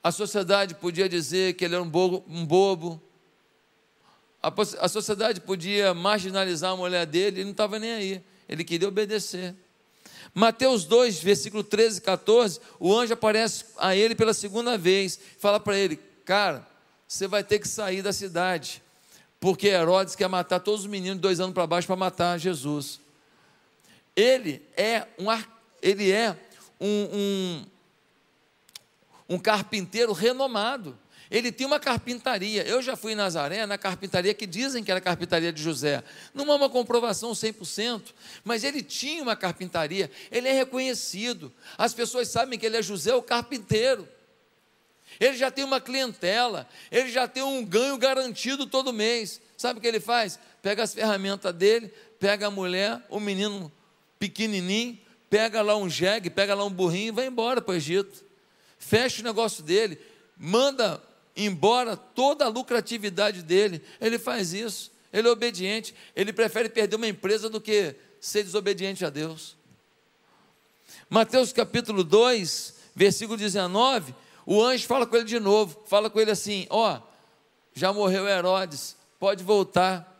A 0.00 0.12
sociedade 0.12 0.72
podia 0.76 1.08
dizer 1.08 1.54
que 1.54 1.64
ele 1.64 1.74
era 1.74 1.82
um 1.82 1.90
bobo. 1.90 2.24
Um 2.28 2.46
bobo. 2.46 3.02
A, 4.40 4.52
a 4.78 4.88
sociedade 4.88 5.40
podia 5.40 5.92
marginalizar 5.92 6.70
a 6.70 6.76
mulher 6.76 7.04
dele, 7.04 7.38
ele 7.38 7.44
não 7.46 7.50
estava 7.50 7.80
nem 7.80 7.92
aí. 7.94 8.22
Ele 8.48 8.62
queria 8.62 8.86
obedecer. 8.86 9.56
Mateus 10.32 10.84
2, 10.84 11.18
versículo 11.18 11.64
13 11.64 11.98
e 11.98 12.02
14, 12.02 12.60
o 12.78 12.96
anjo 12.96 13.12
aparece 13.12 13.64
a 13.76 13.96
ele 13.96 14.14
pela 14.14 14.32
segunda 14.32 14.78
vez, 14.78 15.18
fala 15.40 15.58
para 15.58 15.76
ele: 15.76 15.98
Cara, 16.24 16.64
você 17.08 17.26
vai 17.26 17.42
ter 17.42 17.58
que 17.58 17.66
sair 17.66 18.02
da 18.02 18.12
cidade, 18.12 18.80
porque 19.40 19.66
Herodes 19.66 20.14
quer 20.14 20.28
matar 20.28 20.60
todos 20.60 20.82
os 20.82 20.86
meninos 20.86 21.16
de 21.16 21.22
dois 21.22 21.40
anos 21.40 21.54
para 21.54 21.66
baixo 21.66 21.88
para 21.88 21.96
matar 21.96 22.38
Jesus. 22.38 23.00
Ele 24.14 24.62
é 24.76 25.08
um 25.18 25.28
arquiteto 25.28 25.53
ele 25.84 26.10
é 26.10 26.34
um, 26.80 27.08
um, 27.12 27.66
um 29.34 29.38
carpinteiro 29.38 30.14
renomado. 30.14 30.98
Ele 31.30 31.52
tinha 31.52 31.66
uma 31.66 31.78
carpintaria. 31.78 32.62
Eu 32.62 32.80
já 32.80 32.96
fui 32.96 33.12
em 33.12 33.16
Nazaré, 33.16 33.66
na 33.66 33.76
carpintaria 33.76 34.32
que 34.32 34.46
dizem 34.46 34.82
que 34.82 34.90
era 34.90 34.98
a 34.98 35.02
carpintaria 35.02 35.52
de 35.52 35.62
José. 35.62 36.02
Não 36.32 36.50
é 36.50 36.56
uma 36.56 36.70
comprovação 36.70 37.32
100%, 37.32 38.14
mas 38.42 38.64
ele 38.64 38.82
tinha 38.82 39.22
uma 39.22 39.36
carpintaria. 39.36 40.10
Ele 40.30 40.48
é 40.48 40.52
reconhecido. 40.52 41.52
As 41.76 41.92
pessoas 41.92 42.28
sabem 42.28 42.58
que 42.58 42.64
ele 42.64 42.78
é 42.78 42.82
José 42.82 43.14
o 43.14 43.22
carpinteiro. 43.22 44.08
Ele 45.20 45.36
já 45.36 45.50
tem 45.50 45.64
uma 45.64 45.80
clientela, 45.80 46.66
ele 46.90 47.10
já 47.10 47.28
tem 47.28 47.42
um 47.42 47.64
ganho 47.64 47.98
garantido 47.98 48.66
todo 48.66 48.92
mês. 48.92 49.40
Sabe 49.56 49.78
o 49.78 49.82
que 49.82 49.86
ele 49.86 50.00
faz? 50.00 50.38
Pega 50.62 50.82
as 50.82 50.94
ferramentas 50.94 51.54
dele, 51.54 51.92
pega 52.18 52.46
a 52.46 52.50
mulher, 52.50 53.02
o 53.10 53.20
menino 53.20 53.70
pequenininho, 54.18 54.98
pega 55.28 55.62
lá 55.62 55.76
um 55.76 55.88
jegue, 55.88 56.30
pega 56.30 56.54
lá 56.54 56.64
um 56.64 56.70
burrinho 56.70 57.08
e 57.08 57.12
vai 57.12 57.26
embora 57.26 57.60
para 57.60 57.72
o 57.72 57.76
Egito. 57.76 58.24
Fecha 58.78 59.20
o 59.20 59.24
negócio 59.24 59.62
dele, 59.62 59.98
manda 60.36 61.02
embora 61.36 61.96
toda 61.96 62.44
a 62.44 62.48
lucratividade 62.48 63.42
dele. 63.42 63.82
Ele 64.00 64.18
faz 64.18 64.52
isso. 64.52 64.92
Ele 65.12 65.28
é 65.28 65.30
obediente. 65.30 65.94
Ele 66.14 66.32
prefere 66.32 66.68
perder 66.68 66.96
uma 66.96 67.08
empresa 67.08 67.48
do 67.48 67.60
que 67.60 67.94
ser 68.20 68.42
desobediente 68.42 69.04
a 69.04 69.10
Deus. 69.10 69.56
Mateus 71.08 71.52
capítulo 71.52 72.02
2, 72.02 72.74
versículo 72.94 73.36
19, 73.36 74.14
o 74.46 74.62
anjo 74.62 74.86
fala 74.86 75.06
com 75.06 75.16
ele 75.16 75.24
de 75.24 75.38
novo, 75.38 75.82
fala 75.86 76.10
com 76.10 76.20
ele 76.20 76.30
assim: 76.30 76.66
Ó, 76.70 77.00
já 77.72 77.92
morreu 77.92 78.26
Herodes, 78.26 78.96
pode 79.18 79.44
voltar. 79.44 80.10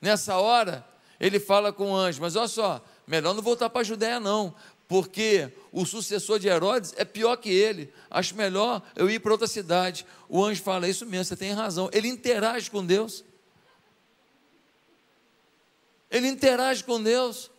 Nessa 0.00 0.36
hora, 0.36 0.84
ele 1.20 1.38
fala 1.38 1.72
com 1.72 1.92
o 1.92 1.96
anjo, 1.96 2.20
mas 2.20 2.36
olha 2.36 2.48
só, 2.48 2.84
melhor 3.06 3.34
não 3.34 3.42
voltar 3.42 3.68
para 3.70 3.80
a 3.80 3.84
Judéia, 3.84 4.20
não, 4.20 4.54
porque 4.88 5.50
o 5.72 5.86
sucessor 5.86 6.38
de 6.38 6.48
Herodes 6.48 6.92
é 6.96 7.04
pior 7.04 7.36
que 7.36 7.50
ele. 7.50 7.92
Acho 8.10 8.36
melhor 8.36 8.82
eu 8.94 9.08
ir 9.08 9.20
para 9.20 9.32
outra 9.32 9.46
cidade. 9.46 10.06
O 10.28 10.44
anjo 10.44 10.62
fala: 10.62 10.86
Isso 10.88 11.06
mesmo, 11.06 11.24
você 11.24 11.36
tem 11.36 11.52
razão. 11.52 11.88
Ele 11.92 12.08
interage 12.08 12.70
com 12.70 12.84
Deus. 12.84 13.24
Ele 16.10 16.28
interage 16.28 16.84
com 16.84 17.02
Deus. 17.02 17.50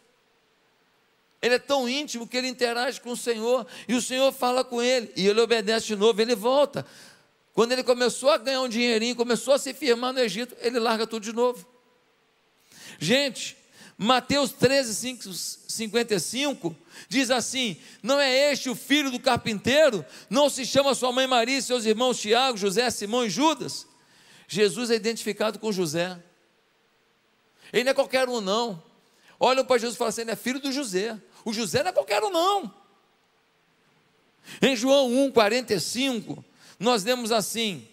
Ele 1.42 1.56
é 1.56 1.60
tão 1.60 1.90
íntimo 1.90 2.28
que 2.28 2.38
ele 2.38 2.48
interage 2.48 3.02
com 3.02 3.12
o 3.12 3.18
Senhor 3.18 3.68
e 3.86 3.96
o 3.96 4.02
Senhor 4.02 4.32
fala 4.32 4.64
com 4.64 4.82
ele 4.82 5.12
e 5.14 5.28
ele 5.28 5.42
obedece 5.42 5.88
de 5.88 5.96
novo, 5.96 6.22
ele 6.22 6.36
volta. 6.36 6.86
Quando 7.54 7.74
ele 7.74 7.84
começou 7.84 8.30
a 8.30 8.38
ganhar 8.38 8.62
um 8.62 8.70
dinheirinho, 8.70 9.16
começou 9.16 9.54
a 9.54 9.60
se 9.60 9.74
firmar 9.74 10.14
no 10.14 10.20
Egito, 10.20 10.56
ele 10.62 10.80
larga 10.80 11.06
tudo 11.06 11.24
de 11.24 11.34
novo. 11.34 11.68
Gente, 12.98 13.58
Mateus 14.04 14.52
13, 14.52 14.94
5, 14.94 15.34
55 15.34 16.76
diz 17.08 17.32
assim: 17.32 17.78
Não 18.02 18.20
é 18.20 18.52
este 18.52 18.70
o 18.70 18.76
filho 18.76 19.10
do 19.10 19.18
carpinteiro? 19.18 20.06
Não 20.30 20.50
se 20.50 20.66
chama 20.66 20.94
sua 20.94 21.13
mãe 21.13 21.26
Maria 21.26 21.58
e 21.58 21.62
seus 21.62 21.86
irmãos 21.86 22.20
Tiago, 22.20 22.58
José, 22.58 22.89
Simão 22.89 23.26
e 23.26 23.30
Judas? 23.30 23.88
Jesus 24.46 24.92
é 24.92 24.96
identificado 24.96 25.58
com 25.58 25.72
José. 25.72 26.22
Ele 27.72 27.86
não 27.86 27.92
é 27.92 27.94
qualquer 27.94 28.28
um, 28.28 28.42
não. 28.42 28.84
Olham 29.39 29.63
para 29.63 29.78
Jesus 29.78 29.96
e 29.96 29.98
falam 29.98 30.10
assim: 30.10 30.22
ele 30.22 30.32
é 30.32 30.36
filho 30.36 30.60
do 30.60 30.72
José. 30.74 31.18
O 31.46 31.54
José 31.54 31.82
não 31.82 31.89
é 31.89 31.94
qualquer 31.94 32.22
um, 32.24 32.30
não. 32.30 32.76
Em 34.62 34.76
João 34.76 35.10
1, 35.28 35.32
45, 35.32 36.44
nós 36.78 37.06
lemos 37.06 37.32
assim: 37.32 37.88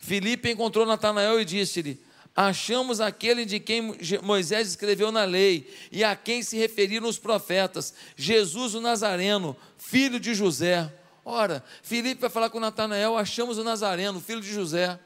Filipe 0.00 0.50
encontrou 0.50 0.84
Natanael 0.84 1.40
e 1.40 1.44
disse-lhe: 1.44 2.02
Achamos 2.34 3.00
aquele 3.00 3.44
de 3.44 3.60
quem 3.60 3.94
Moisés 4.22 4.68
escreveu 4.68 5.12
na 5.12 5.24
lei 5.24 5.70
e 5.90 6.02
a 6.02 6.16
quem 6.16 6.42
se 6.42 6.56
referiram 6.56 7.06
os 7.06 7.18
profetas, 7.18 7.92
Jesus 8.16 8.74
o 8.74 8.80
Nazareno, 8.80 9.54
filho 9.76 10.18
de 10.18 10.34
José. 10.34 10.90
Ora, 11.24 11.62
Filipe 11.82 12.22
vai 12.22 12.30
falar 12.30 12.48
com 12.48 12.58
Natanael: 12.58 13.18
Achamos 13.18 13.58
o 13.58 13.64
Nazareno, 13.64 14.18
filho 14.18 14.40
de 14.40 14.52
José. 14.52 14.98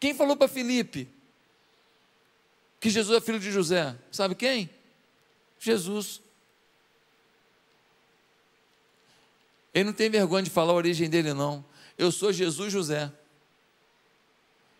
Quem 0.00 0.14
falou 0.14 0.36
para 0.36 0.48
Filipe 0.48 1.08
que 2.80 2.90
Jesus 2.90 3.16
é 3.16 3.20
filho 3.20 3.38
de 3.38 3.52
José? 3.52 3.94
Sabe 4.10 4.34
quem? 4.34 4.70
Jesus. 5.60 6.20
Ele 9.74 9.84
não 9.84 9.92
tem 9.92 10.10
vergonha 10.10 10.42
de 10.42 10.50
falar 10.50 10.72
a 10.72 10.76
origem 10.76 11.08
dele, 11.08 11.32
não. 11.34 11.64
Eu 11.96 12.10
sou 12.10 12.32
Jesus 12.32 12.72
José. 12.72 13.12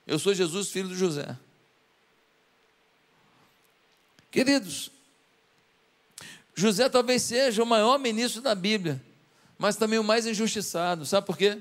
Eu 0.07 0.19
sou 0.19 0.35
Jesus, 0.35 0.71
filho 0.71 0.89
de 0.89 0.97
José. 0.97 1.37
Queridos, 4.31 4.91
José 6.55 6.89
talvez 6.89 7.23
seja 7.23 7.63
o 7.63 7.67
maior 7.67 7.99
ministro 7.99 8.41
da 8.41 8.55
Bíblia, 8.55 9.03
mas 9.59 9.77
também 9.77 9.99
o 9.99 10.05
mais 10.05 10.27
injustiçado. 10.27 11.07
Sabe 11.07 11.27
por 11.27 11.37
quê? 11.37 11.59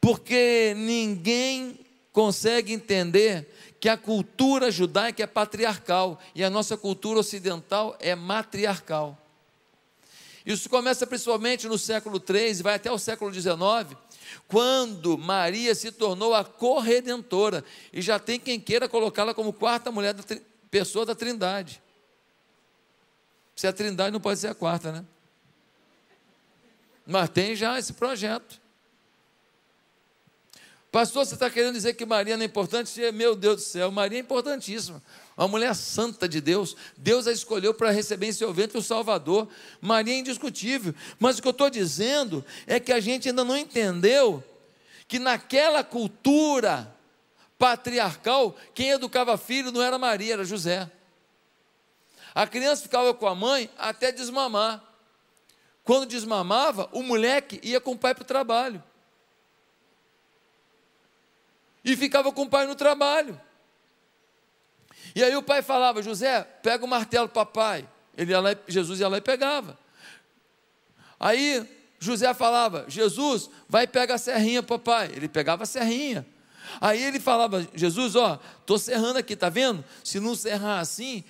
Porque 0.00 0.74
ninguém 0.76 1.78
consegue 2.12 2.72
entender 2.72 3.48
que 3.80 3.88
a 3.88 3.96
cultura 3.96 4.70
judaica 4.70 5.22
é 5.22 5.26
patriarcal 5.26 6.20
e 6.34 6.42
a 6.42 6.50
nossa 6.50 6.76
cultura 6.76 7.20
ocidental 7.20 7.96
é 8.00 8.14
matriarcal. 8.14 9.18
Isso 10.44 10.68
começa 10.68 11.06
principalmente 11.06 11.66
no 11.66 11.78
século 11.78 12.22
III 12.26 12.50
e 12.50 12.62
vai 12.62 12.74
até 12.74 12.90
o 12.90 12.98
século 12.98 13.32
XIX, 13.32 13.96
quando 14.48 15.16
Maria 15.18 15.74
se 15.74 15.92
tornou 15.92 16.34
a 16.34 16.44
corredentora 16.44 17.64
e 17.92 18.00
já 18.02 18.18
tem 18.18 18.38
quem 18.38 18.60
queira 18.60 18.88
colocá-la 18.88 19.34
como 19.34 19.52
quarta 19.52 19.90
mulher 19.90 20.14
da 20.14 20.22
pessoa 20.70 21.06
da 21.06 21.14
Trindade. 21.14 21.82
Se 23.56 23.66
a 23.66 23.72
Trindade 23.72 24.12
não 24.12 24.20
pode 24.20 24.40
ser 24.40 24.48
a 24.48 24.54
quarta, 24.54 24.92
né? 24.92 25.04
Mas 27.06 27.28
tem 27.28 27.54
já 27.54 27.78
esse 27.78 27.92
projeto. 27.92 28.60
Pastor, 30.90 31.26
você 31.26 31.34
está 31.34 31.50
querendo 31.50 31.74
dizer 31.74 31.94
que 31.94 32.06
Maria 32.06 32.36
não 32.36 32.44
é 32.44 32.46
importante? 32.46 33.12
Meu 33.12 33.34
Deus 33.34 33.56
do 33.56 33.62
céu, 33.62 33.90
Maria 33.90 34.18
é 34.18 34.20
importantíssima. 34.20 35.02
Uma 35.36 35.48
mulher 35.48 35.74
santa 35.74 36.28
de 36.28 36.40
Deus. 36.40 36.76
Deus 36.96 37.26
a 37.26 37.32
escolheu 37.32 37.74
para 37.74 37.90
receber 37.90 38.28
em 38.28 38.32
seu 38.32 38.52
ventre 38.52 38.78
o 38.78 38.82
Salvador. 38.82 39.48
Maria 39.80 40.14
é 40.14 40.18
indiscutível. 40.18 40.94
Mas 41.18 41.38
o 41.38 41.42
que 41.42 41.48
eu 41.48 41.52
estou 41.52 41.68
dizendo 41.68 42.44
é 42.66 42.78
que 42.78 42.92
a 42.92 43.00
gente 43.00 43.28
ainda 43.28 43.44
não 43.44 43.56
entendeu 43.56 44.42
que 45.08 45.18
naquela 45.18 45.82
cultura 45.82 46.94
patriarcal, 47.58 48.56
quem 48.74 48.90
educava 48.90 49.36
filho 49.36 49.72
não 49.72 49.82
era 49.82 49.98
Maria, 49.98 50.34
era 50.34 50.44
José. 50.44 50.90
A 52.34 52.46
criança 52.46 52.82
ficava 52.82 53.14
com 53.14 53.26
a 53.26 53.34
mãe 53.34 53.70
até 53.78 54.12
desmamar. 54.12 54.82
Quando 55.82 56.06
desmamava, 56.06 56.88
o 56.92 57.02
moleque 57.02 57.60
ia 57.62 57.80
com 57.80 57.92
o 57.92 57.98
pai 57.98 58.14
para 58.14 58.22
o 58.22 58.26
trabalho 58.26 58.82
e 61.84 61.94
ficava 61.96 62.32
com 62.32 62.42
o 62.42 62.48
pai 62.48 62.66
no 62.66 62.74
trabalho. 62.74 63.38
E 65.14 65.22
aí 65.22 65.36
o 65.36 65.42
pai 65.42 65.62
falava: 65.62 66.02
José, 66.02 66.42
pega 66.62 66.84
o 66.84 66.88
martelo, 66.88 67.28
papai. 67.28 67.88
Ele 68.16 68.32
ia 68.32 68.40
lá, 68.40 68.50
Jesus 68.66 69.00
ia 69.00 69.08
lá 69.08 69.18
e 69.18 69.20
pegava. 69.20 69.78
Aí 71.18 71.66
José 71.98 72.32
falava: 72.34 72.84
Jesus, 72.88 73.48
vai 73.68 73.86
pegar 73.86 74.14
a 74.14 74.18
serrinha, 74.18 74.62
papai. 74.62 75.10
Ele 75.14 75.28
pegava 75.28 75.62
a 75.62 75.66
serrinha. 75.66 76.26
Aí 76.80 77.02
ele 77.02 77.20
falava: 77.20 77.66
Jesus, 77.74 78.16
ó, 78.16 78.40
estou 78.60 78.78
serrando 78.78 79.18
aqui, 79.18 79.36
tá 79.36 79.48
vendo? 79.48 79.84
Se 80.02 80.18
não 80.18 80.34
serrar 80.34 80.80
assim, 80.80 81.24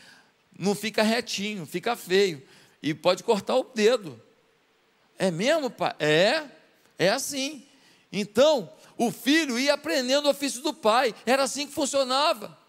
não 0.58 0.74
fica 0.74 1.02
retinho, 1.02 1.66
fica 1.66 1.94
feio. 1.96 2.42
E 2.82 2.94
pode 2.94 3.22
cortar 3.22 3.56
o 3.56 3.64
dedo. 3.64 4.20
É 5.18 5.30
mesmo, 5.30 5.70
pai? 5.70 5.94
É, 5.98 6.44
é 6.98 7.08
assim. 7.10 7.66
Então, 8.12 8.70
o 8.96 9.10
filho 9.10 9.58
ia 9.58 9.74
aprendendo 9.74 10.26
o 10.26 10.30
ofício 10.30 10.62
do 10.62 10.72
pai, 10.72 11.14
era 11.26 11.42
assim 11.42 11.66
que 11.66 11.72
funcionava. 11.72 12.63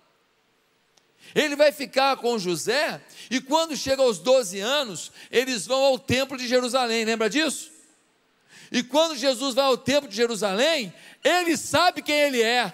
Ele 1.35 1.53
vai 1.57 1.73
ficar 1.73 2.15
com 2.15 2.39
José, 2.39 3.01
e 3.29 3.41
quando 3.41 3.75
chega 3.75 4.01
aos 4.01 4.17
12 4.19 4.57
anos, 4.61 5.11
eles 5.29 5.67
vão 5.67 5.83
ao 5.83 5.99
templo 5.99 6.37
de 6.37 6.47
Jerusalém, 6.47 7.03
lembra 7.03 7.29
disso? 7.29 7.69
E 8.71 8.81
quando 8.81 9.17
Jesus 9.17 9.53
vai 9.53 9.65
ao 9.65 9.77
templo 9.77 10.09
de 10.09 10.15
Jerusalém, 10.15 10.93
ele 11.21 11.57
sabe 11.57 12.01
quem 12.01 12.15
ele 12.15 12.41
é. 12.41 12.73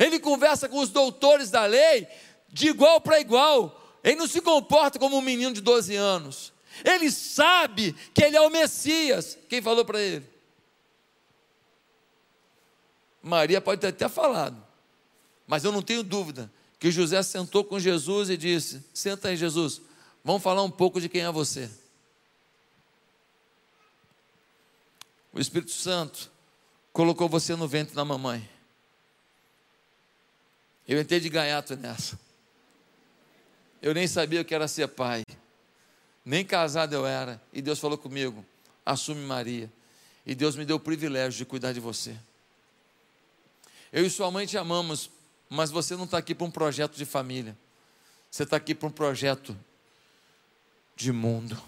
Ele 0.00 0.18
conversa 0.18 0.68
com 0.68 0.80
os 0.80 0.88
doutores 0.88 1.48
da 1.48 1.64
lei 1.64 2.08
de 2.48 2.68
igual 2.68 3.00
para 3.00 3.20
igual. 3.20 3.98
Ele 4.02 4.16
não 4.16 4.26
se 4.26 4.40
comporta 4.40 4.98
como 4.98 5.16
um 5.16 5.22
menino 5.22 5.54
de 5.54 5.60
12 5.60 5.94
anos. 5.94 6.52
Ele 6.84 7.08
sabe 7.10 7.94
que 8.12 8.24
ele 8.24 8.36
é 8.36 8.40
o 8.40 8.50
Messias. 8.50 9.38
Quem 9.48 9.62
falou 9.62 9.84
para 9.84 10.00
ele? 10.00 10.28
Maria 13.22 13.60
pode 13.60 13.80
ter 13.80 13.88
até 13.88 14.08
falado, 14.08 14.60
mas 15.46 15.64
eu 15.64 15.72
não 15.72 15.82
tenho 15.82 16.02
dúvida 16.02 16.50
que 16.86 16.92
José 16.92 17.20
sentou 17.20 17.64
com 17.64 17.80
Jesus 17.80 18.30
e 18.30 18.36
disse: 18.36 18.80
Senta 18.94 19.26
aí, 19.26 19.36
Jesus, 19.36 19.80
vamos 20.22 20.40
falar 20.40 20.62
um 20.62 20.70
pouco 20.70 21.00
de 21.00 21.08
quem 21.08 21.22
é 21.22 21.32
você. 21.32 21.68
O 25.32 25.40
Espírito 25.40 25.72
Santo 25.72 26.30
colocou 26.92 27.28
você 27.28 27.56
no 27.56 27.66
ventre 27.66 27.92
da 27.92 28.04
mamãe. 28.04 28.48
Eu 30.86 31.00
entrei 31.00 31.18
de 31.18 31.28
gaiato 31.28 31.74
nessa. 31.74 32.16
Eu 33.82 33.92
nem 33.92 34.06
sabia 34.06 34.42
o 34.42 34.44
que 34.44 34.54
era 34.54 34.68
ser 34.68 34.86
pai. 34.86 35.24
Nem 36.24 36.44
casado 36.44 36.92
eu 36.92 37.04
era. 37.04 37.42
E 37.52 37.60
Deus 37.60 37.80
falou 37.80 37.98
comigo: 37.98 38.46
assume 38.84 39.22
Maria. 39.22 39.68
E 40.24 40.36
Deus 40.36 40.54
me 40.54 40.64
deu 40.64 40.76
o 40.76 40.80
privilégio 40.80 41.36
de 41.36 41.44
cuidar 41.44 41.72
de 41.72 41.80
você. 41.80 42.16
Eu 43.92 44.06
e 44.06 44.10
sua 44.10 44.30
mãe 44.30 44.46
te 44.46 44.56
amamos, 44.56 45.10
mas 45.48 45.70
você 45.70 45.96
não 45.96 46.04
está 46.04 46.18
aqui 46.18 46.34
para 46.34 46.46
um 46.46 46.50
projeto 46.50 46.96
de 46.96 47.04
família. 47.04 47.56
Você 48.30 48.42
está 48.42 48.56
aqui 48.56 48.74
para 48.74 48.88
um 48.88 48.92
projeto 48.92 49.56
de 50.94 51.12
mundo. 51.12 51.60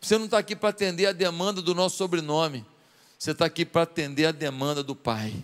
Você 0.00 0.18
não 0.18 0.26
está 0.26 0.38
aqui 0.38 0.54
para 0.56 0.70
atender 0.70 1.06
a 1.06 1.12
demanda 1.12 1.62
do 1.62 1.74
nosso 1.74 1.96
sobrenome, 1.96 2.64
você 3.18 3.30
está 3.30 3.46
aqui 3.46 3.64
para 3.64 3.82
atender 3.82 4.26
a 4.26 4.32
demanda 4.32 4.82
do 4.82 4.94
Pai. 4.94 5.34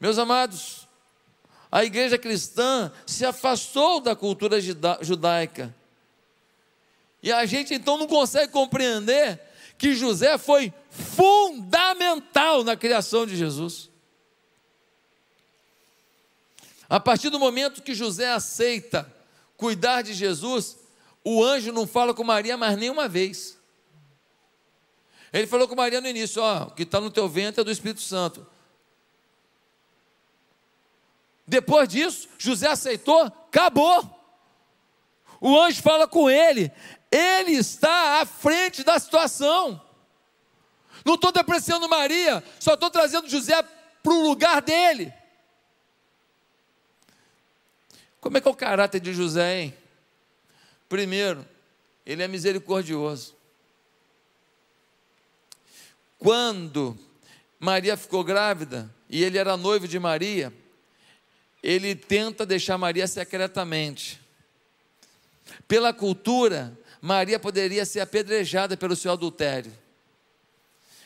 Meus 0.00 0.18
amados, 0.18 0.88
a 1.70 1.84
igreja 1.84 2.16
cristã 2.16 2.90
se 3.06 3.24
afastou 3.24 4.00
da 4.00 4.16
cultura 4.16 4.58
judaica. 5.02 5.74
E 7.22 7.30
a 7.30 7.44
gente 7.44 7.74
então 7.74 7.98
não 7.98 8.06
consegue 8.06 8.50
compreender 8.50 9.38
que 9.76 9.94
José 9.94 10.38
foi 10.38 10.72
fundamental 10.88 12.64
na 12.64 12.76
criação 12.76 13.26
de 13.26 13.36
Jesus. 13.36 13.89
A 16.90 16.98
partir 16.98 17.30
do 17.30 17.38
momento 17.38 17.82
que 17.82 17.94
José 17.94 18.32
aceita 18.32 19.10
cuidar 19.56 20.02
de 20.02 20.12
Jesus, 20.12 20.76
o 21.24 21.44
anjo 21.44 21.70
não 21.70 21.86
fala 21.86 22.12
com 22.12 22.24
Maria 22.24 22.56
mais 22.56 22.76
nenhuma 22.76 23.06
vez. 23.06 23.56
Ele 25.32 25.46
falou 25.46 25.68
com 25.68 25.76
Maria 25.76 26.00
no 26.00 26.08
início: 26.08 26.42
Ó, 26.42 26.64
o 26.64 26.70
que 26.72 26.82
está 26.82 27.00
no 27.00 27.08
teu 27.08 27.28
ventre 27.28 27.60
é 27.60 27.64
do 27.64 27.70
Espírito 27.70 28.00
Santo. 28.00 28.44
Depois 31.46 31.88
disso, 31.88 32.28
José 32.36 32.66
aceitou, 32.66 33.22
acabou. 33.22 34.18
O 35.40 35.56
anjo 35.60 35.80
fala 35.82 36.08
com 36.08 36.28
ele, 36.28 36.72
ele 37.10 37.52
está 37.52 38.20
à 38.20 38.26
frente 38.26 38.82
da 38.82 38.98
situação. 38.98 39.80
Não 41.04 41.14
estou 41.14 41.30
depreciando 41.30 41.88
Maria, 41.88 42.42
só 42.58 42.74
estou 42.74 42.90
trazendo 42.90 43.28
José 43.28 43.62
para 44.02 44.12
o 44.12 44.22
lugar 44.22 44.60
dele. 44.60 45.19
Como 48.20 48.36
é 48.36 48.40
que 48.40 48.48
é 48.48 48.50
o 48.50 48.54
caráter 48.54 49.00
de 49.00 49.12
José, 49.14 49.60
hein? 49.60 49.74
Primeiro, 50.88 51.46
ele 52.04 52.22
é 52.22 52.28
misericordioso. 52.28 53.34
Quando 56.18 56.98
Maria 57.58 57.96
ficou 57.96 58.22
grávida 58.22 58.92
e 59.08 59.24
ele 59.24 59.38
era 59.38 59.56
noivo 59.56 59.88
de 59.88 59.98
Maria, 59.98 60.52
ele 61.62 61.94
tenta 61.94 62.44
deixar 62.44 62.76
Maria 62.76 63.06
secretamente. 63.06 64.20
Pela 65.66 65.92
cultura, 65.92 66.76
Maria 67.00 67.38
poderia 67.38 67.84
ser 67.86 68.00
apedrejada 68.00 68.76
pelo 68.76 68.94
seu 68.94 69.12
adultério. 69.12 69.72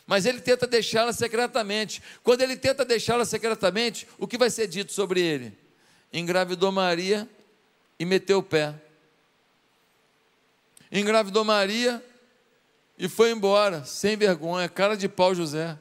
Mas 0.07 0.27
ele 0.27 0.41
tenta 0.41 0.67
deixá-la 0.67 1.13
secretamente. 1.13 2.03
Quando 2.23 2.43
ele 2.43 2.57
tenta 2.57 2.85
deixá-la 2.85 3.25
secretamente, 3.25 4.07
o 4.19 4.27
que 4.27 4.37
vai 4.37 4.51
ser 4.51 4.67
dito 4.67 4.93
sobre 4.93 5.21
ele? 5.21 5.64
Engravidou 6.15 6.71
Maria 6.71 7.29
e 7.99 8.05
meteu 8.05 8.39
o 8.39 8.43
pé. 8.43 8.73
Engravidou 10.93 11.45
Maria 11.45 12.01
e 12.97 13.09
foi 13.09 13.33
embora, 13.33 13.85
sem 13.85 14.17
vergonha, 14.17 14.69
cara 14.69 14.97
de 14.97 15.09
pau 15.09 15.35
José. 15.35 15.77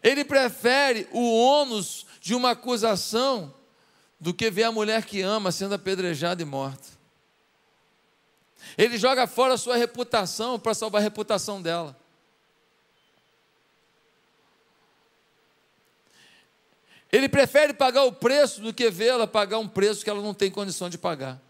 Ele 0.00 0.24
prefere 0.24 1.08
o 1.10 1.36
ônus 1.36 2.06
de 2.20 2.32
uma 2.32 2.52
acusação 2.52 3.52
do 4.20 4.32
que 4.32 4.48
ver 4.52 4.62
a 4.62 4.72
mulher 4.72 5.04
que 5.04 5.20
ama 5.20 5.50
sendo 5.50 5.74
apedrejada 5.74 6.40
e 6.40 6.44
morta. 6.44 6.86
Ele 8.78 8.96
joga 8.96 9.26
fora 9.26 9.54
a 9.54 9.58
sua 9.58 9.76
reputação 9.76 10.60
para 10.60 10.74
salvar 10.74 11.00
a 11.00 11.02
reputação 11.02 11.60
dela. 11.60 11.98
Ele 17.12 17.28
prefere 17.28 17.72
pagar 17.72 18.04
o 18.04 18.12
preço 18.12 18.60
do 18.60 18.72
que 18.72 18.90
vê-la 18.90 19.26
pagar 19.26 19.58
um 19.58 19.68
preço 19.68 20.04
que 20.04 20.10
ela 20.10 20.22
não 20.22 20.32
tem 20.32 20.50
condição 20.50 20.88
de 20.88 20.96
pagar. 20.96 21.40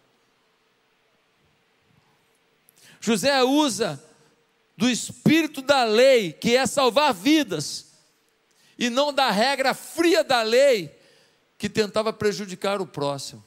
José 3.01 3.43
usa 3.43 4.03
do 4.77 4.89
espírito 4.89 5.61
da 5.61 5.85
lei, 5.85 6.33
que 6.33 6.57
é 6.57 6.67
salvar 6.67 7.13
vidas, 7.13 7.87
e 8.79 8.89
não 8.89 9.13
da 9.13 9.31
regra 9.31 9.75
fria 9.75 10.25
da 10.25 10.43
lei, 10.43 10.99
que 11.59 11.69
tentava 11.69 12.13
prejudicar 12.13 12.81
o 12.81 12.87
próximo. 12.87 13.45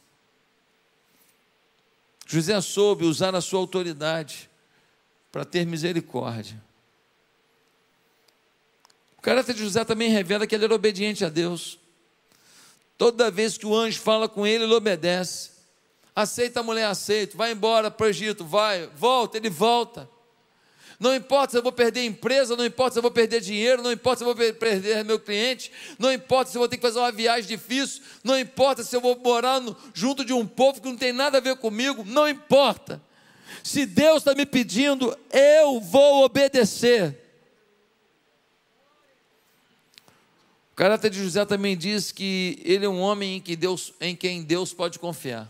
José 2.27 2.59
soube 2.61 3.05
usar 3.05 3.33
a 3.35 3.41
sua 3.41 3.59
autoridade 3.59 4.49
para 5.31 5.43
ter 5.43 5.65
misericórdia. 5.65 6.61
O 9.17 9.21
caráter 9.21 9.55
de 9.55 9.63
José 9.63 9.83
também 9.83 10.09
revela 10.09 10.45
que 10.45 10.53
ele 10.53 10.65
era 10.65 10.75
obediente 10.75 11.25
a 11.25 11.29
Deus. 11.29 11.79
Toda 12.97 13.31
vez 13.31 13.57
que 13.57 13.65
o 13.65 13.75
anjo 13.75 13.99
fala 13.99 14.29
com 14.29 14.45
ele, 14.45 14.63
ele 14.63 14.73
obedece. 14.73 15.51
Aceita 16.15 16.59
a 16.59 16.63
mulher, 16.63 16.85
aceita. 16.85 17.35
Vai 17.35 17.51
embora 17.51 17.89
para 17.89 18.05
o 18.05 18.09
Egito, 18.09 18.45
vai, 18.45 18.87
volta, 18.95 19.37
ele 19.37 19.49
volta. 19.49 20.09
Não 20.99 21.13
importa 21.13 21.51
se 21.51 21.57
eu 21.57 21.63
vou 21.63 21.71
perder 21.71 22.05
empresa, 22.05 22.55
não 22.55 22.65
importa 22.65 22.93
se 22.93 22.99
eu 22.99 23.01
vou 23.01 23.11
perder 23.11 23.41
dinheiro, 23.41 23.81
não 23.81 23.91
importa 23.91 24.19
se 24.19 24.23
eu 24.23 24.33
vou 24.33 24.53
perder 24.53 25.03
meu 25.03 25.19
cliente, 25.19 25.71
não 25.99 26.13
importa 26.13 26.51
se 26.51 26.57
eu 26.57 26.59
vou 26.59 26.69
ter 26.69 26.77
que 26.77 26.81
fazer 26.81 26.99
uma 26.99 27.11
viagem 27.11 27.45
difícil, 27.45 28.01
não 28.23 28.39
importa 28.39 28.83
se 28.83 28.95
eu 28.95 29.01
vou 29.01 29.17
morar 29.17 29.59
no, 29.59 29.75
junto 29.93 30.23
de 30.23 30.31
um 30.31 30.47
povo 30.47 30.79
que 30.79 30.87
não 30.87 30.95
tem 30.95 31.11
nada 31.11 31.39
a 31.39 31.41
ver 31.41 31.57
comigo, 31.57 32.05
não 32.05 32.29
importa. 32.29 33.01
Se 33.63 33.85
Deus 33.85 34.19
está 34.19 34.33
me 34.33 34.45
pedindo, 34.45 35.17
eu 35.31 35.81
vou 35.81 36.23
obedecer. 36.23 37.22
O 40.73 40.75
caráter 40.75 41.11
de 41.11 41.19
José 41.19 41.45
também 41.45 41.77
diz 41.77 42.11
que 42.11 42.59
ele 42.65 42.83
é 42.83 42.89
um 42.89 42.99
homem 42.99 43.35
em, 43.35 43.39
que 43.39 43.55
Deus, 43.55 43.93
em 44.01 44.15
quem 44.15 44.41
Deus 44.41 44.73
pode 44.73 44.97
confiar. 44.97 45.47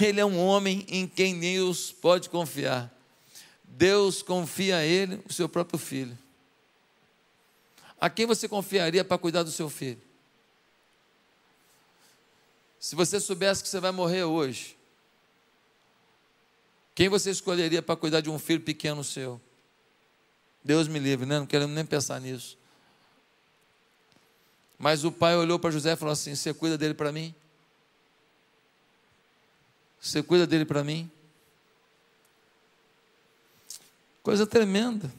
Ele 0.00 0.20
é 0.20 0.24
um 0.24 0.38
homem 0.38 0.86
em 0.88 1.08
quem 1.08 1.40
Deus 1.40 1.90
pode 1.90 2.30
confiar. 2.30 2.94
Deus 3.64 4.22
confia 4.22 4.76
a 4.76 4.84
ele 4.84 5.20
o 5.28 5.32
seu 5.32 5.48
próprio 5.48 5.76
filho. 5.76 6.16
A 8.00 8.08
quem 8.08 8.26
você 8.26 8.48
confiaria 8.48 9.04
para 9.04 9.18
cuidar 9.18 9.42
do 9.42 9.50
seu 9.50 9.68
filho? 9.68 10.00
Se 12.78 12.94
você 12.94 13.18
soubesse 13.18 13.60
que 13.64 13.68
você 13.68 13.80
vai 13.80 13.90
morrer 13.90 14.22
hoje, 14.22 14.76
quem 16.94 17.08
você 17.08 17.28
escolheria 17.32 17.82
para 17.82 17.96
cuidar 17.96 18.20
de 18.20 18.30
um 18.30 18.38
filho 18.38 18.60
pequeno 18.60 19.02
seu? 19.02 19.40
Deus 20.66 20.88
me 20.88 20.98
livre, 20.98 21.24
né? 21.24 21.38
Não 21.38 21.46
queremos 21.46 21.72
nem 21.72 21.86
pensar 21.86 22.20
nisso. 22.20 22.58
Mas 24.76 25.04
o 25.04 25.12
pai 25.12 25.36
olhou 25.36 25.60
para 25.60 25.70
José 25.70 25.92
e 25.92 25.96
falou 25.96 26.12
assim: 26.12 26.34
Você 26.34 26.52
cuida 26.52 26.76
dele 26.76 26.92
para 26.92 27.12
mim? 27.12 27.32
Você 30.00 30.22
cuida 30.24 30.44
dele 30.44 30.64
para 30.64 30.82
mim? 30.82 31.08
Coisa 34.24 34.44
tremenda. 34.44 35.10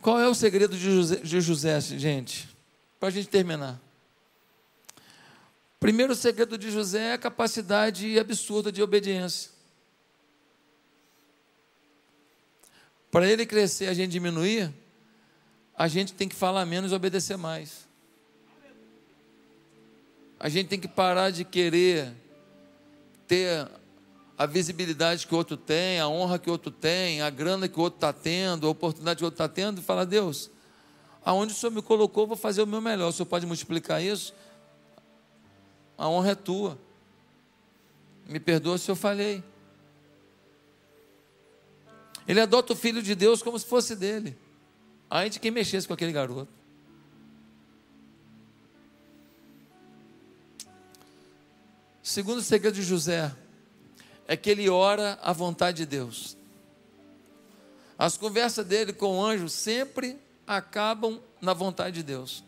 Qual 0.00 0.18
é 0.18 0.26
o 0.26 0.34
segredo 0.34 0.76
de 0.76 0.82
José, 0.82 1.16
de 1.16 1.40
José 1.40 1.80
gente? 1.80 2.48
Para 2.98 3.10
a 3.10 3.12
gente 3.12 3.28
terminar. 3.28 3.78
Primeiro, 5.78 6.14
segredo 6.14 6.56
de 6.56 6.70
José 6.70 7.10
é 7.10 7.12
a 7.12 7.18
capacidade 7.18 8.18
absurda 8.18 8.72
de 8.72 8.82
obediência. 8.82 9.50
Para 13.12 13.30
ele 13.30 13.44
crescer, 13.44 13.88
a 13.88 13.94
gente 13.94 14.10
diminuir, 14.10 14.72
a 15.76 15.86
gente 15.86 16.14
tem 16.14 16.26
que 16.26 16.34
falar 16.34 16.64
menos 16.64 16.92
e 16.92 16.94
obedecer 16.94 17.36
mais. 17.36 17.86
A 20.40 20.48
gente 20.48 20.68
tem 20.68 20.80
que 20.80 20.88
parar 20.88 21.28
de 21.28 21.44
querer 21.44 22.10
ter 23.28 23.68
a 24.38 24.46
visibilidade 24.46 25.26
que 25.26 25.34
o 25.34 25.36
outro 25.36 25.58
tem, 25.58 26.00
a 26.00 26.08
honra 26.08 26.38
que 26.38 26.48
o 26.48 26.52
outro 26.52 26.70
tem, 26.70 27.20
a 27.20 27.28
grana 27.28 27.68
que 27.68 27.78
o 27.78 27.82
outro 27.82 27.98
está 27.98 28.14
tendo, 28.14 28.66
a 28.66 28.70
oportunidade 28.70 29.18
que 29.18 29.24
o 29.24 29.26
outro 29.26 29.44
está 29.44 29.46
tendo, 29.46 29.82
e 29.82 29.84
falar, 29.84 30.06
Deus, 30.06 30.50
aonde 31.22 31.52
o 31.52 31.54
Senhor 31.54 31.70
me 31.70 31.82
colocou, 31.82 32.26
vou 32.26 32.36
fazer 32.36 32.62
o 32.62 32.66
meu 32.66 32.80
melhor. 32.80 33.10
O 33.10 33.12
Senhor 33.12 33.26
pode 33.26 33.44
multiplicar 33.44 34.02
isso? 34.02 34.32
A 35.98 36.08
honra 36.08 36.30
é 36.30 36.34
tua. 36.34 36.78
Me 38.26 38.40
perdoa 38.40 38.78
se 38.78 38.90
eu 38.90 38.96
falhei. 38.96 39.44
Ele 42.26 42.40
adota 42.40 42.72
o 42.72 42.76
filho 42.76 43.02
de 43.02 43.14
Deus 43.14 43.42
como 43.42 43.58
se 43.58 43.66
fosse 43.66 43.96
dele. 43.96 44.36
Ai 45.10 45.28
de 45.28 45.40
quem 45.40 45.50
mexesse 45.50 45.86
com 45.86 45.94
aquele 45.94 46.12
garoto. 46.12 46.48
Segundo 52.02 52.38
o 52.38 52.42
segredo 52.42 52.74
de 52.74 52.82
José, 52.82 53.32
é 54.26 54.36
que 54.36 54.50
ele 54.50 54.68
ora 54.68 55.18
à 55.22 55.32
vontade 55.32 55.78
de 55.78 55.86
Deus. 55.86 56.36
As 57.98 58.16
conversas 58.16 58.66
dele 58.66 58.92
com 58.92 59.18
o 59.18 59.24
anjo 59.24 59.48
sempre 59.48 60.18
acabam 60.46 61.20
na 61.40 61.52
vontade 61.52 61.96
de 61.96 62.02
Deus. 62.02 62.42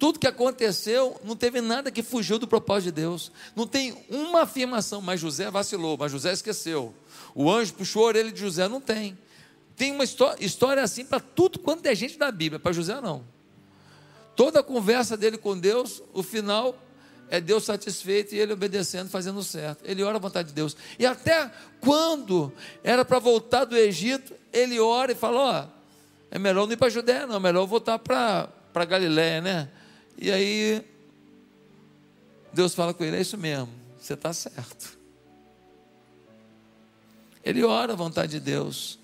Tudo 0.00 0.18
que 0.18 0.26
aconteceu, 0.26 1.20
não 1.22 1.36
teve 1.36 1.60
nada 1.60 1.90
que 1.90 2.02
fugiu 2.02 2.38
do 2.38 2.48
propósito 2.48 2.86
de 2.86 3.02
Deus. 3.02 3.30
Não 3.54 3.66
tem 3.66 4.02
uma 4.08 4.44
afirmação, 4.44 5.02
mas 5.02 5.20
José 5.20 5.50
vacilou, 5.50 5.98
mas 5.98 6.10
José 6.10 6.32
esqueceu. 6.32 6.94
O 7.34 7.50
anjo 7.50 7.74
puxou 7.74 8.04
a 8.04 8.06
orelha 8.06 8.32
de 8.32 8.40
José, 8.40 8.66
não 8.66 8.80
tem. 8.80 9.18
Tem 9.76 9.92
uma 9.92 10.02
história 10.02 10.82
assim 10.82 11.04
para 11.04 11.20
tudo 11.20 11.58
quanto 11.58 11.84
é 11.84 11.94
gente 11.94 12.16
da 12.16 12.32
Bíblia, 12.32 12.58
para 12.58 12.72
José 12.72 12.98
não. 12.98 13.22
Toda 14.34 14.60
a 14.60 14.62
conversa 14.62 15.18
dele 15.18 15.36
com 15.36 15.58
Deus, 15.58 16.02
o 16.14 16.22
final 16.22 16.74
é 17.28 17.38
Deus 17.38 17.64
satisfeito 17.64 18.34
e 18.34 18.38
ele 18.38 18.54
obedecendo, 18.54 19.10
fazendo 19.10 19.42
certo. 19.42 19.84
Ele 19.84 20.02
ora 20.02 20.16
a 20.16 20.20
vontade 20.20 20.48
de 20.48 20.54
Deus. 20.54 20.78
E 20.98 21.04
até 21.04 21.50
quando 21.78 22.50
era 22.82 23.04
para 23.04 23.18
voltar 23.18 23.66
do 23.66 23.76
Egito, 23.76 24.32
ele 24.50 24.80
ora 24.80 25.12
e 25.12 25.14
fala: 25.14 25.38
Ó, 25.38 25.66
é 26.30 26.38
melhor 26.38 26.66
não 26.66 26.72
ir 26.72 26.78
para 26.78 26.86
a 26.86 26.90
Judéia, 26.90 27.26
não, 27.26 27.36
é 27.36 27.38
melhor 27.38 27.66
voltar 27.66 27.98
para 27.98 28.48
Galiléia, 28.86 29.42
né? 29.42 29.68
E 30.20 30.30
aí, 30.30 30.84
Deus 32.52 32.74
fala 32.74 32.92
com 32.92 33.02
ele: 33.02 33.16
É 33.16 33.20
isso 33.22 33.38
mesmo, 33.38 33.70
você 33.98 34.12
está 34.12 34.34
certo. 34.34 34.98
Ele 37.42 37.64
ora 37.64 37.94
a 37.94 37.96
vontade 37.96 38.32
de 38.32 38.40
Deus. 38.40 38.98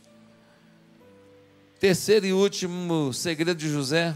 Terceiro 1.80 2.26
e 2.26 2.32
último 2.34 3.14
segredo 3.14 3.56
de 3.56 3.70
José 3.70 4.14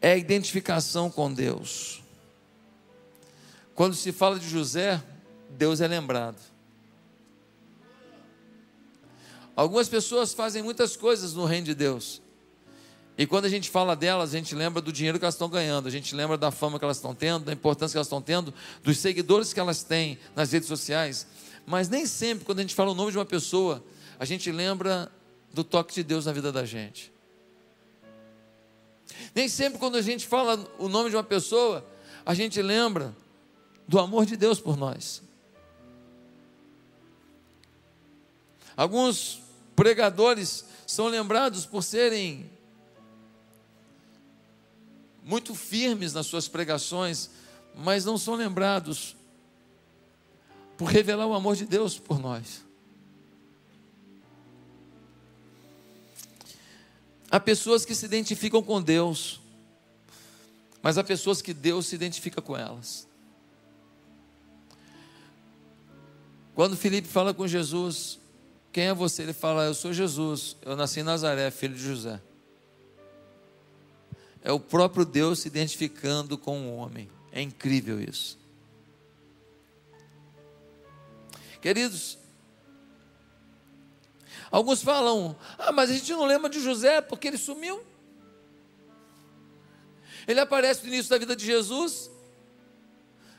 é 0.00 0.12
a 0.12 0.16
identificação 0.16 1.10
com 1.10 1.32
Deus. 1.32 2.00
Quando 3.74 3.96
se 3.96 4.12
fala 4.12 4.38
de 4.38 4.48
José, 4.48 5.02
Deus 5.50 5.80
é 5.80 5.88
lembrado. 5.88 6.38
Algumas 9.56 9.88
pessoas 9.88 10.32
fazem 10.32 10.62
muitas 10.62 10.96
coisas 10.96 11.34
no 11.34 11.44
reino 11.44 11.66
de 11.66 11.74
Deus. 11.74 12.22
E 13.18 13.26
quando 13.26 13.46
a 13.46 13.48
gente 13.48 13.70
fala 13.70 13.96
delas, 13.96 14.34
a 14.34 14.38
gente 14.38 14.54
lembra 14.54 14.82
do 14.82 14.92
dinheiro 14.92 15.18
que 15.18 15.24
elas 15.24 15.34
estão 15.34 15.48
ganhando, 15.48 15.88
a 15.88 15.90
gente 15.90 16.14
lembra 16.14 16.36
da 16.36 16.50
fama 16.50 16.78
que 16.78 16.84
elas 16.84 16.98
estão 16.98 17.14
tendo, 17.14 17.46
da 17.46 17.52
importância 17.52 17.94
que 17.94 17.98
elas 17.98 18.06
estão 18.06 18.20
tendo, 18.20 18.52
dos 18.82 18.98
seguidores 18.98 19.54
que 19.54 19.60
elas 19.60 19.82
têm 19.82 20.18
nas 20.34 20.52
redes 20.52 20.68
sociais. 20.68 21.26
Mas 21.64 21.88
nem 21.88 22.04
sempre, 22.04 22.44
quando 22.44 22.58
a 22.58 22.62
gente 22.62 22.74
fala 22.74 22.90
o 22.90 22.94
nome 22.94 23.10
de 23.10 23.18
uma 23.18 23.24
pessoa, 23.24 23.82
a 24.18 24.24
gente 24.26 24.52
lembra 24.52 25.10
do 25.52 25.64
toque 25.64 25.94
de 25.94 26.02
Deus 26.02 26.26
na 26.26 26.32
vida 26.32 26.52
da 26.52 26.66
gente. 26.66 27.10
Nem 29.34 29.48
sempre, 29.48 29.78
quando 29.78 29.96
a 29.96 30.02
gente 30.02 30.26
fala 30.26 30.68
o 30.78 30.88
nome 30.88 31.08
de 31.08 31.16
uma 31.16 31.24
pessoa, 31.24 31.86
a 32.24 32.34
gente 32.34 32.60
lembra 32.60 33.16
do 33.88 33.98
amor 33.98 34.26
de 34.26 34.36
Deus 34.36 34.60
por 34.60 34.76
nós. 34.76 35.22
Alguns 38.76 39.40
pregadores 39.74 40.66
são 40.86 41.06
lembrados 41.06 41.64
por 41.64 41.82
serem 41.82 42.50
muito 45.26 45.56
firmes 45.56 46.12
nas 46.12 46.28
suas 46.28 46.46
pregações, 46.46 47.30
mas 47.74 48.04
não 48.04 48.16
são 48.16 48.36
lembrados 48.36 49.16
por 50.78 50.84
revelar 50.84 51.26
o 51.26 51.34
amor 51.34 51.56
de 51.56 51.66
Deus 51.66 51.98
por 51.98 52.20
nós. 52.20 52.64
Há 57.28 57.40
pessoas 57.40 57.84
que 57.84 57.92
se 57.92 58.06
identificam 58.06 58.62
com 58.62 58.80
Deus, 58.80 59.40
mas 60.80 60.96
há 60.96 61.02
pessoas 61.02 61.42
que 61.42 61.52
Deus 61.52 61.86
se 61.86 61.96
identifica 61.96 62.40
com 62.40 62.56
elas. 62.56 63.08
Quando 66.54 66.76
Felipe 66.76 67.08
fala 67.08 67.34
com 67.34 67.48
Jesus, 67.48 68.20
quem 68.72 68.84
é 68.84 68.94
você? 68.94 69.24
Ele 69.24 69.32
fala: 69.32 69.64
Eu 69.64 69.74
sou 69.74 69.92
Jesus, 69.92 70.56
eu 70.62 70.76
nasci 70.76 71.00
em 71.00 71.02
Nazaré, 71.02 71.50
filho 71.50 71.74
de 71.74 71.82
José. 71.82 72.20
É 74.46 74.52
o 74.52 74.60
próprio 74.60 75.04
Deus 75.04 75.40
se 75.40 75.48
identificando 75.48 76.38
com 76.38 76.68
o 76.68 76.76
homem. 76.76 77.10
É 77.32 77.42
incrível 77.42 78.00
isso. 78.00 78.38
Queridos, 81.60 82.16
Alguns 84.52 84.84
falam: 84.84 85.36
ah, 85.58 85.72
mas 85.72 85.90
a 85.90 85.94
gente 85.94 86.12
não 86.12 86.24
lembra 86.24 86.48
de 86.48 86.60
José 86.60 87.00
porque 87.00 87.26
ele 87.26 87.38
sumiu. 87.38 87.82
Ele 90.28 90.38
aparece 90.38 90.82
no 90.82 90.92
início 90.94 91.10
da 91.10 91.18
vida 91.18 91.34
de 91.34 91.44
Jesus, 91.44 92.08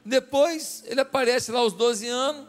depois 0.03 0.83
ele 0.87 0.99
aparece 0.99 1.53
lá 1.53 1.59
aos 1.59 1.71
12 1.71 2.05
anos, 2.05 2.47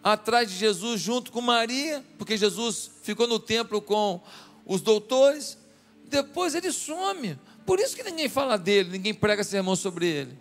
atrás 0.00 0.48
de 0.48 0.56
Jesus, 0.56 1.00
junto 1.00 1.32
com 1.32 1.40
Maria, 1.40 2.04
porque 2.16 2.36
Jesus 2.36 2.88
ficou 3.02 3.26
no 3.26 3.40
templo 3.40 3.82
com 3.82 4.20
os 4.64 4.80
doutores. 4.80 5.58
Depois 6.12 6.54
ele 6.54 6.70
some. 6.70 7.38
Por 7.64 7.80
isso 7.80 7.96
que 7.96 8.02
ninguém 8.02 8.28
fala 8.28 8.58
dele, 8.58 8.90
ninguém 8.90 9.14
prega 9.14 9.42
sermão 9.42 9.74
sobre 9.74 10.06
ele. 10.06 10.38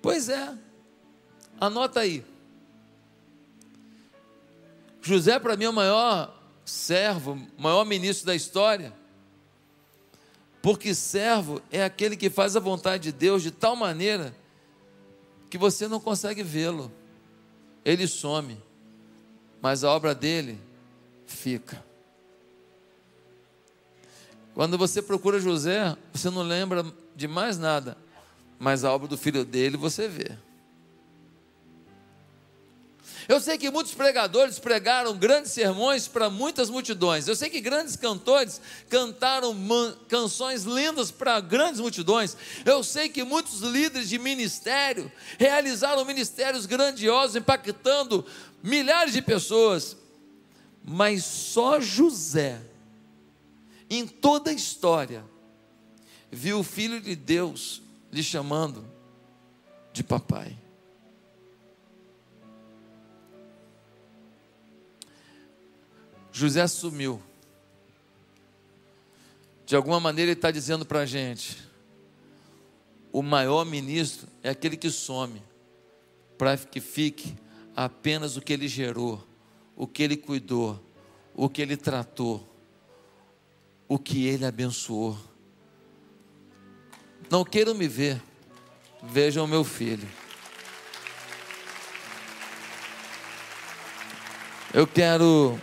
Pois 0.00 0.28
é, 0.28 0.56
anota 1.60 1.98
aí. 1.98 2.24
José, 5.02 5.40
para 5.40 5.56
mim, 5.56 5.64
é 5.64 5.68
o 5.68 5.72
maior 5.72 6.40
servo, 6.64 7.44
maior 7.58 7.84
ministro 7.84 8.26
da 8.26 8.34
história. 8.34 8.92
Porque 10.62 10.94
servo 10.94 11.60
é 11.70 11.82
aquele 11.82 12.16
que 12.16 12.30
faz 12.30 12.54
a 12.54 12.60
vontade 12.60 13.04
de 13.04 13.12
Deus 13.12 13.42
de 13.42 13.50
tal 13.50 13.74
maneira 13.74 14.32
que 15.50 15.58
você 15.58 15.88
não 15.88 15.98
consegue 15.98 16.44
vê-lo. 16.44 16.92
Ele 17.84 18.06
some, 18.06 18.62
mas 19.60 19.82
a 19.82 19.90
obra 19.90 20.14
dele 20.14 20.60
fica. 21.26 21.89
Quando 24.60 24.76
você 24.76 25.00
procura 25.00 25.40
José, 25.40 25.96
você 26.12 26.28
não 26.28 26.42
lembra 26.42 26.84
de 27.16 27.26
mais 27.26 27.56
nada, 27.56 27.96
mas 28.58 28.84
a 28.84 28.92
obra 28.92 29.08
do 29.08 29.16
filho 29.16 29.42
dele 29.42 29.78
você 29.78 30.06
vê. 30.06 30.36
Eu 33.26 33.40
sei 33.40 33.56
que 33.56 33.70
muitos 33.70 33.94
pregadores 33.94 34.58
pregaram 34.58 35.16
grandes 35.16 35.52
sermões 35.52 36.06
para 36.06 36.28
muitas 36.28 36.68
multidões. 36.68 37.26
Eu 37.26 37.34
sei 37.34 37.48
que 37.48 37.58
grandes 37.58 37.96
cantores 37.96 38.60
cantaram 38.90 39.56
canções 40.06 40.64
lindas 40.64 41.10
para 41.10 41.40
grandes 41.40 41.80
multidões. 41.80 42.36
Eu 42.62 42.84
sei 42.84 43.08
que 43.08 43.24
muitos 43.24 43.60
líderes 43.60 44.10
de 44.10 44.18
ministério 44.18 45.10
realizaram 45.38 46.04
ministérios 46.04 46.66
grandiosos, 46.66 47.34
impactando 47.34 48.26
milhares 48.62 49.14
de 49.14 49.22
pessoas. 49.22 49.96
Mas 50.84 51.24
só 51.24 51.80
José, 51.80 52.60
em 53.90 54.06
toda 54.06 54.50
a 54.50 54.54
história, 54.54 55.24
viu 56.30 56.60
o 56.60 56.64
Filho 56.64 57.00
de 57.00 57.16
Deus 57.16 57.82
lhe 58.12 58.22
chamando 58.22 58.86
de 59.92 60.04
papai. 60.04 60.56
José 66.32 66.66
sumiu. 66.68 67.20
De 69.66 69.76
alguma 69.76 70.00
maneira 70.00 70.30
ele 70.30 70.38
está 70.38 70.50
dizendo 70.50 70.86
para 70.86 71.00
a 71.00 71.06
gente: 71.06 71.58
o 73.12 73.22
maior 73.22 73.64
ministro 73.66 74.28
é 74.42 74.50
aquele 74.50 74.76
que 74.76 74.90
some, 74.90 75.42
para 76.38 76.56
que 76.56 76.80
fique 76.80 77.34
apenas 77.74 78.36
o 78.36 78.40
que 78.40 78.52
ele 78.52 78.68
gerou, 78.68 79.24
o 79.76 79.86
que 79.86 80.02
ele 80.02 80.16
cuidou, 80.16 80.80
o 81.34 81.48
que 81.48 81.60
ele 81.60 81.76
tratou, 81.76 82.49
o 83.90 83.98
que 83.98 84.24
ele 84.24 84.46
abençoou. 84.46 85.18
Não 87.28 87.44
queiram 87.44 87.74
me 87.74 87.88
ver, 87.88 88.22
vejam 89.02 89.48
meu 89.48 89.64
filho. 89.64 90.08
Eu 94.72 94.86
quero 94.86 95.58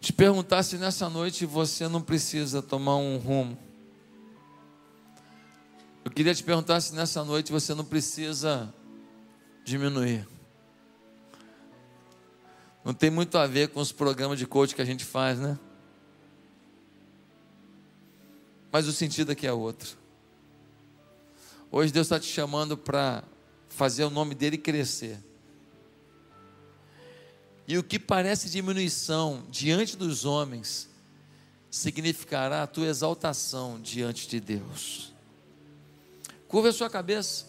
te 0.00 0.12
perguntar 0.12 0.62
se 0.62 0.78
nessa 0.78 1.10
noite 1.10 1.44
você 1.44 1.88
não 1.88 2.00
precisa 2.00 2.62
tomar 2.62 2.94
um 2.94 3.16
rumo. 3.16 3.58
Eu 6.04 6.12
queria 6.12 6.32
te 6.32 6.44
perguntar 6.44 6.80
se 6.80 6.94
nessa 6.94 7.24
noite 7.24 7.50
você 7.50 7.74
não 7.74 7.84
precisa 7.84 8.72
diminuir. 9.64 10.28
Não 12.84 12.94
tem 12.94 13.10
muito 13.10 13.36
a 13.36 13.46
ver 13.46 13.68
com 13.68 13.80
os 13.80 13.92
programas 13.92 14.38
de 14.38 14.46
coach 14.46 14.74
que 14.74 14.82
a 14.82 14.84
gente 14.84 15.04
faz, 15.04 15.38
né? 15.38 15.58
Mas 18.72 18.86
o 18.86 18.92
sentido 18.92 19.32
aqui 19.32 19.46
é 19.46 19.52
outro. 19.52 19.98
Hoje 21.70 21.92
Deus 21.92 22.06
está 22.06 22.18
te 22.18 22.26
chamando 22.26 22.76
para 22.76 23.22
fazer 23.68 24.04
o 24.04 24.10
nome 24.10 24.34
dele 24.34 24.58
crescer. 24.58 25.18
E 27.66 27.78
o 27.78 27.82
que 27.84 27.98
parece 27.98 28.50
diminuição 28.50 29.44
diante 29.50 29.96
dos 29.96 30.24
homens, 30.24 30.90
significará 31.70 32.64
a 32.64 32.66
tua 32.66 32.88
exaltação 32.88 33.80
diante 33.80 34.28
de 34.28 34.40
Deus. 34.40 35.14
Curva 36.48 36.70
a 36.70 36.72
sua 36.72 36.90
cabeça. 36.90 37.46